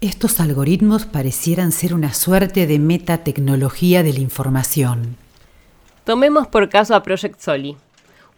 Estos 0.00 0.40
algoritmos 0.40 1.06
parecieran 1.06 1.70
ser 1.70 1.94
una 1.94 2.14
suerte 2.14 2.66
de 2.66 2.78
metatecnología 2.78 4.02
de 4.02 4.12
la 4.12 4.20
información. 4.20 5.16
Tomemos 6.04 6.48
por 6.48 6.68
caso 6.68 6.94
a 6.96 7.02
Project 7.02 7.40
Soli, 7.40 7.76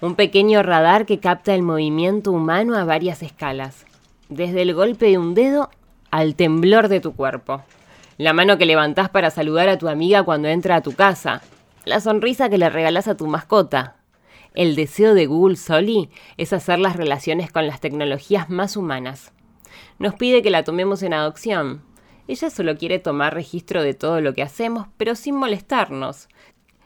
un 0.01 0.17
pequeño 0.17 0.63
radar 0.63 1.07
que 1.07 1.19
capta 1.19 1.55
el 1.55 1.63
movimiento 1.63 2.33
humano 2.33 2.77
a 2.77 2.85
varias 2.85 3.23
escalas, 3.23 3.87
desde 4.31 4.63
el 4.63 4.75
golpe 4.75 5.07
de 5.07 5.19
un 5.19 5.35
dedo 5.35 5.69
al 6.11 6.35
temblor 6.37 6.89
de 6.89 7.01
tu 7.01 7.15
cuerpo, 7.15 7.63
la 8.17 8.33
mano 8.33 8.57
que 8.57 8.67
levantás 8.67 9.11
para 9.11 9.31
saludar 9.31 9.69
a 9.69 9.79
tu 9.79 9.89
amiga 9.89 10.23
cuando 10.23 10.49
entra 10.49 10.77
a 10.77 10.83
tu 10.83 10.93
casa, 10.93 11.43
la 11.85 12.01
sonrisa 12.01 12.49
que 12.49 12.59
le 12.59 12.71
regalas 12.71 13.09
a 13.09 13.17
tu 13.17 13.27
mascota, 13.27 13.97
el 14.55 14.75
deseo 14.75 15.15
de 15.15 15.27
Google 15.27 15.57
Soli 15.57 16.11
es 16.37 16.53
hacer 16.53 16.79
las 16.79 16.97
relaciones 16.97 17.53
con 17.53 17.67
las 17.67 17.81
tecnologías 17.81 18.51
más 18.51 18.77
humanas. 18.77 19.33
Nos 19.99 20.15
pide 20.15 20.43
que 20.43 20.51
la 20.51 20.65
tomemos 20.65 21.03
en 21.03 21.15
adopción. 21.15 21.83
Ella 22.27 22.51
solo 22.51 22.77
quiere 22.77 22.99
tomar 22.99 23.35
registro 23.35 23.83
de 23.83 23.95
todo 23.95 24.21
lo 24.21 24.35
que 24.35 24.43
hacemos, 24.43 24.89
pero 24.97 25.15
sin 25.15 25.37
molestarnos, 25.37 26.29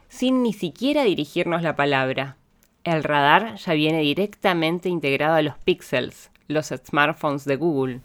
sin 0.08 0.42
ni 0.42 0.52
siquiera 0.52 1.04
dirigirnos 1.04 1.62
la 1.62 1.74
palabra. 1.74 2.36
El 2.84 3.02
radar 3.02 3.56
ya 3.56 3.72
viene 3.72 4.00
directamente 4.00 4.90
integrado 4.90 5.36
a 5.36 5.42
los 5.42 5.56
pixels, 5.58 6.30
los 6.48 6.68
smartphones 6.68 7.44
de 7.44 7.56
Google. 7.56 8.00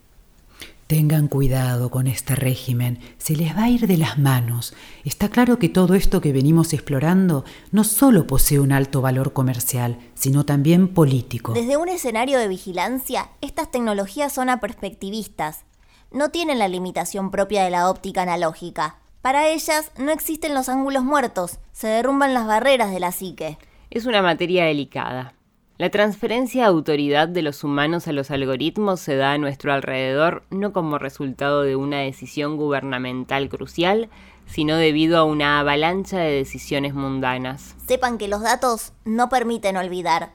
Tengan 0.87 1.27
cuidado 1.27 1.91
con 1.91 2.07
este 2.07 2.35
régimen, 2.35 2.99
se 3.19 3.35
les 3.35 3.55
va 3.55 3.65
a 3.65 3.69
ir 3.69 3.85
de 3.85 3.97
las 3.97 4.17
manos. 4.17 4.73
Está 5.05 5.29
claro 5.29 5.59
que 5.59 5.69
todo 5.69 5.93
esto 5.93 6.19
que 6.19 6.33
venimos 6.33 6.73
explorando 6.73 7.45
no 7.71 7.83
solo 7.83 8.25
posee 8.25 8.59
un 8.59 8.71
alto 8.71 8.99
valor 8.99 9.31
comercial, 9.31 9.99
sino 10.15 10.45
también 10.45 10.87
político. 10.87 11.53
Desde 11.53 11.77
un 11.77 11.89
escenario 11.89 12.39
de 12.39 12.47
vigilancia, 12.47 13.29
estas 13.41 13.69
tecnologías 13.69 14.33
son 14.33 14.49
aperspectivistas. 14.49 15.63
No 16.11 16.29
tienen 16.29 16.57
la 16.57 16.67
limitación 16.67 17.29
propia 17.29 17.63
de 17.63 17.69
la 17.69 17.87
óptica 17.87 18.23
analógica. 18.23 18.97
Para 19.21 19.47
ellas 19.47 19.91
no 19.95 20.11
existen 20.11 20.55
los 20.55 20.69
ángulos 20.69 21.03
muertos, 21.03 21.59
se 21.71 21.87
derrumban 21.87 22.33
las 22.33 22.47
barreras 22.47 22.91
de 22.91 22.99
la 22.99 23.11
psique. 23.11 23.59
Es 23.91 24.07
una 24.07 24.23
materia 24.23 24.65
delicada. 24.65 25.35
La 25.79 25.89
transferencia 25.89 26.63
de 26.63 26.67
autoridad 26.67 27.29
de 27.29 27.41
los 27.41 27.63
humanos 27.63 28.09
a 28.09 28.11
los 28.11 28.31
algoritmos 28.31 28.99
se 28.99 29.15
da 29.15 29.31
a 29.31 29.37
nuestro 29.37 29.71
alrededor 29.71 30.43
no 30.49 30.73
como 30.73 30.97
resultado 30.97 31.61
de 31.61 31.77
una 31.77 31.99
decisión 31.99 32.57
gubernamental 32.57 33.47
crucial, 33.47 34.09
sino 34.45 34.75
debido 34.75 35.17
a 35.17 35.23
una 35.23 35.61
avalancha 35.61 36.17
de 36.19 36.33
decisiones 36.33 36.93
mundanas. 36.93 37.75
Sepan 37.87 38.17
que 38.17 38.27
los 38.27 38.41
datos 38.41 38.91
no 39.05 39.29
permiten 39.29 39.77
olvidar. 39.77 40.33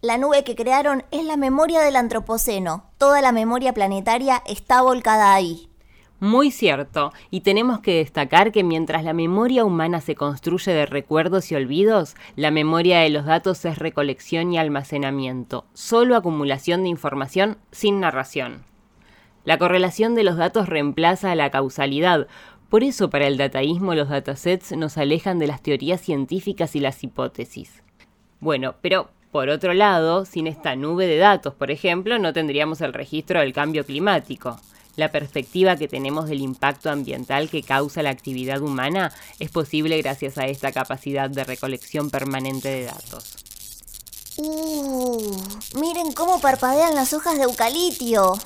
La 0.00 0.16
nube 0.16 0.44
que 0.44 0.54
crearon 0.54 1.02
es 1.10 1.24
la 1.24 1.36
memoria 1.36 1.80
del 1.80 1.96
Antropoceno. 1.96 2.84
Toda 2.96 3.20
la 3.20 3.32
memoria 3.32 3.74
planetaria 3.74 4.44
está 4.46 4.80
volcada 4.80 5.34
ahí. 5.34 5.73
Muy 6.20 6.50
cierto, 6.50 7.12
y 7.30 7.40
tenemos 7.40 7.80
que 7.80 7.96
destacar 7.96 8.52
que 8.52 8.62
mientras 8.62 9.04
la 9.04 9.12
memoria 9.12 9.64
humana 9.64 10.00
se 10.00 10.14
construye 10.14 10.72
de 10.72 10.86
recuerdos 10.86 11.50
y 11.50 11.56
olvidos, 11.56 12.14
la 12.36 12.50
memoria 12.50 13.00
de 13.00 13.10
los 13.10 13.26
datos 13.26 13.64
es 13.64 13.78
recolección 13.78 14.52
y 14.52 14.58
almacenamiento, 14.58 15.66
solo 15.74 16.16
acumulación 16.16 16.84
de 16.84 16.88
información 16.88 17.58
sin 17.72 18.00
narración. 18.00 18.62
La 19.44 19.58
correlación 19.58 20.14
de 20.14 20.24
los 20.24 20.36
datos 20.36 20.68
reemplaza 20.68 21.32
a 21.32 21.34
la 21.34 21.50
causalidad, 21.50 22.28
por 22.70 22.84
eso 22.84 23.10
para 23.10 23.26
el 23.26 23.36
dataísmo 23.36 23.94
los 23.94 24.08
datasets 24.08 24.72
nos 24.72 24.96
alejan 24.96 25.38
de 25.38 25.48
las 25.48 25.62
teorías 25.62 26.00
científicas 26.00 26.74
y 26.74 26.80
las 26.80 27.04
hipótesis. 27.04 27.82
Bueno, 28.40 28.76
pero 28.80 29.10
por 29.30 29.48
otro 29.48 29.74
lado, 29.74 30.24
sin 30.24 30.46
esta 30.46 30.76
nube 30.76 31.06
de 31.06 31.18
datos, 31.18 31.54
por 31.54 31.70
ejemplo, 31.70 32.18
no 32.18 32.32
tendríamos 32.32 32.80
el 32.80 32.92
registro 32.92 33.40
del 33.40 33.52
cambio 33.52 33.84
climático. 33.84 34.58
La 34.96 35.10
perspectiva 35.10 35.76
que 35.76 35.88
tenemos 35.88 36.28
del 36.28 36.40
impacto 36.40 36.90
ambiental 36.90 37.50
que 37.50 37.62
causa 37.62 38.02
la 38.02 38.10
actividad 38.10 38.62
humana 38.62 39.12
es 39.38 39.50
posible 39.50 40.00
gracias 40.00 40.38
a 40.38 40.46
esta 40.46 40.72
capacidad 40.72 41.28
de 41.28 41.44
recolección 41.44 42.10
permanente 42.10 42.68
de 42.68 42.84
datos. 42.84 43.36
Uh, 44.36 45.36
miren 45.78 46.12
cómo 46.12 46.40
parpadean 46.40 46.94
las 46.94 47.12
hojas 47.12 47.36
de 47.38 47.44
eucalipto. 47.44 48.38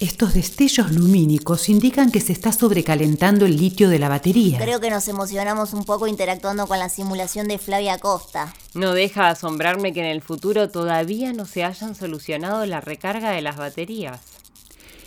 Estos 0.00 0.34
destellos 0.34 0.92
lumínicos 0.92 1.68
indican 1.68 2.12
que 2.12 2.20
se 2.20 2.32
está 2.32 2.52
sobrecalentando 2.52 3.46
el 3.46 3.56
litio 3.56 3.88
de 3.88 3.98
la 3.98 4.08
batería. 4.08 4.56
Creo 4.56 4.78
que 4.78 4.90
nos 4.90 5.08
emocionamos 5.08 5.72
un 5.72 5.82
poco 5.82 6.06
interactuando 6.06 6.68
con 6.68 6.78
la 6.78 6.88
simulación 6.88 7.48
de 7.48 7.58
Flavia 7.58 7.98
Costa. 7.98 8.54
No 8.74 8.92
deja 8.92 9.24
de 9.24 9.30
asombrarme 9.30 9.92
que 9.92 9.98
en 9.98 10.06
el 10.06 10.22
futuro 10.22 10.70
todavía 10.70 11.32
no 11.32 11.46
se 11.46 11.64
hayan 11.64 11.96
solucionado 11.96 12.64
la 12.64 12.80
recarga 12.80 13.32
de 13.32 13.42
las 13.42 13.56
baterías. 13.56 14.20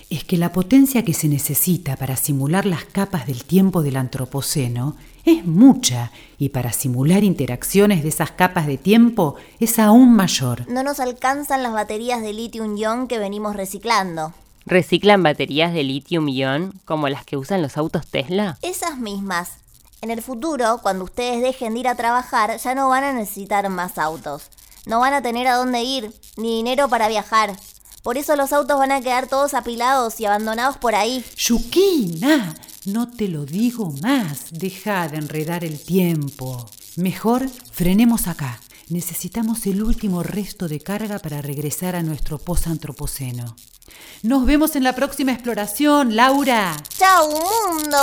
Es 0.10 0.26
que 0.26 0.36
la 0.36 0.52
potencia 0.52 1.06
que 1.06 1.14
se 1.14 1.30
necesita 1.30 1.96
para 1.96 2.18
simular 2.18 2.66
las 2.66 2.84
capas 2.84 3.28
del 3.28 3.46
tiempo 3.46 3.84
del 3.84 3.96
Antropoceno 3.96 4.98
es 5.24 5.46
mucha 5.46 6.12
y 6.38 6.50
para 6.50 6.74
simular 6.74 7.24
interacciones 7.24 8.04
de 8.04 8.10
esas 8.10 8.32
capas 8.32 8.68
de 8.68 8.78
tiempo 8.78 9.36
es 9.62 9.80
aún 9.80 10.14
mayor. 10.14 10.68
No 10.68 10.84
nos 10.84 11.00
alcanzan 11.00 11.64
las 11.64 11.72
baterías 11.72 12.22
de 12.22 12.34
litio-ion 12.34 13.08
que 13.08 13.20
venimos 13.20 13.56
reciclando. 13.56 14.34
¿Reciclan 14.66 15.24
baterías 15.24 15.74
de 15.74 15.84
litio-ion 15.84 16.74
como 16.86 17.10
las 17.10 17.26
que 17.26 17.38
usan 17.38 17.62
los 17.62 17.78
autos 17.78 18.08
Tesla? 18.08 18.58
Esas 18.62 18.98
mismas. 18.98 19.58
En 20.02 20.12
el 20.12 20.22
futuro, 20.22 20.80
cuando 20.82 21.04
ustedes 21.04 21.42
dejen 21.42 21.74
de 21.74 21.82
ir 21.82 21.88
a 21.88 21.96
trabajar, 21.96 22.58
ya 22.58 22.76
no 22.76 22.90
van 22.90 23.04
a 23.04 23.14
necesitar 23.14 23.68
más 23.70 23.98
autos. 23.98 24.50
No 24.86 25.00
van 25.00 25.14
a 25.14 25.22
tener 25.22 25.48
a 25.48 25.56
dónde 25.56 25.84
ir, 25.84 26.12
ni 26.38 26.56
dinero 26.58 26.90
para 26.90 27.08
viajar. 27.08 27.56
Por 28.02 28.18
eso 28.18 28.36
los 28.36 28.52
autos 28.52 28.80
van 28.80 28.92
a 28.92 29.02
quedar 29.02 29.28
todos 29.28 29.54
apilados 29.54 30.20
y 30.20 30.26
abandonados 30.26 30.78
por 30.78 30.96
ahí. 30.96 31.24
Yukina, 31.38 32.56
no 32.86 33.12
te 33.12 33.28
lo 33.28 33.46
digo 33.46 33.94
más. 34.02 34.48
Deja 34.52 35.08
de 35.08 35.18
enredar 35.18 35.64
el 35.64 35.80
tiempo. 35.80 36.66
Mejor 36.96 37.48
frenemos 37.72 38.28
acá. 38.28 38.60
Necesitamos 38.92 39.66
el 39.68 39.84
último 39.84 40.22
resto 40.22 40.68
de 40.68 40.82
carga 40.82 41.18
para 41.20 41.42
regresar 41.42 41.96
a 41.96 42.04
nuestro 42.04 42.40
post-antropoceno. 42.40 43.56
Nos 44.22 44.46
vemos 44.46 44.76
en 44.76 44.84
la 44.84 44.94
próxima 44.94 45.32
exploración, 45.32 46.14
Laura. 46.14 46.76
¡Chao, 46.90 47.30
mundo! 47.30 47.98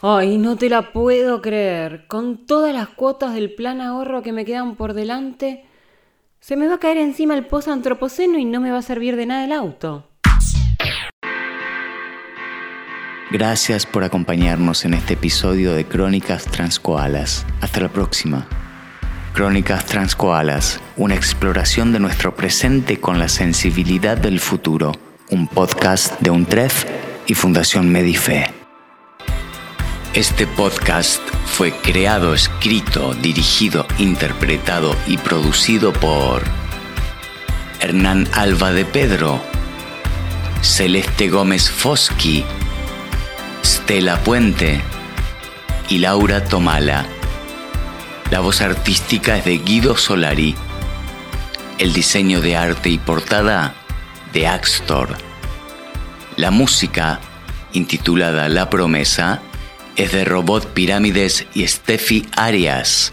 Ay, 0.00 0.38
no 0.38 0.56
te 0.56 0.68
la 0.68 0.92
puedo 0.92 1.42
creer. 1.42 2.06
Con 2.06 2.46
todas 2.46 2.72
las 2.72 2.90
cuotas 2.90 3.34
del 3.34 3.56
plan 3.56 3.80
ahorro 3.80 4.22
que 4.22 4.32
me 4.32 4.44
quedan 4.44 4.76
por 4.76 4.94
delante, 4.94 5.66
se 6.38 6.54
me 6.54 6.68
va 6.68 6.76
a 6.76 6.78
caer 6.78 6.98
encima 6.98 7.34
el 7.34 7.48
post-antropoceno 7.48 8.38
y 8.38 8.44
no 8.44 8.60
me 8.60 8.70
va 8.70 8.78
a 8.78 8.82
servir 8.82 9.16
de 9.16 9.26
nada 9.26 9.44
el 9.44 9.50
auto. 9.50 10.11
Gracias 13.32 13.86
por 13.86 14.04
acompañarnos 14.04 14.84
en 14.84 14.92
este 14.92 15.14
episodio 15.14 15.72
de 15.72 15.86
Crónicas 15.86 16.44
Transcoalas. 16.44 17.46
Hasta 17.62 17.80
la 17.80 17.88
próxima. 17.88 18.46
Crónicas 19.32 19.86
Transcoalas, 19.86 20.80
una 20.98 21.14
exploración 21.14 21.94
de 21.94 21.98
nuestro 21.98 22.36
presente 22.36 23.00
con 23.00 23.18
la 23.18 23.30
sensibilidad 23.30 24.18
del 24.18 24.38
futuro. 24.38 24.92
Un 25.30 25.48
podcast 25.48 26.20
de 26.20 26.28
UNTREF 26.28 26.84
y 27.26 27.32
Fundación 27.32 27.88
Medife. 27.88 28.50
Este 30.12 30.46
podcast 30.46 31.22
fue 31.46 31.72
creado, 31.72 32.34
escrito, 32.34 33.14
dirigido, 33.14 33.86
interpretado 33.96 34.94
y 35.06 35.16
producido 35.16 35.94
por 35.94 36.42
Hernán 37.80 38.28
Alba 38.34 38.72
de 38.72 38.84
Pedro, 38.84 39.40
Celeste 40.60 41.30
Gómez 41.30 41.70
Foschi, 41.70 42.44
Stella 43.82 44.22
Puente 44.22 44.80
y 45.88 45.98
Laura 45.98 46.44
Tomala. 46.44 47.04
La 48.30 48.38
voz 48.38 48.60
artística 48.60 49.36
es 49.36 49.44
de 49.44 49.58
Guido 49.58 49.96
Solari. 49.96 50.54
El 51.78 51.92
diseño 51.92 52.40
de 52.40 52.56
arte 52.56 52.90
y 52.90 52.98
portada 52.98 53.74
de 54.32 54.46
Axtor. 54.46 55.16
La 56.36 56.52
música, 56.52 57.18
intitulada 57.72 58.48
La 58.48 58.70
Promesa, 58.70 59.42
es 59.96 60.12
de 60.12 60.24
Robot 60.24 60.68
Pirámides 60.68 61.46
y 61.52 61.66
Steffi 61.66 62.28
Arias. 62.36 63.12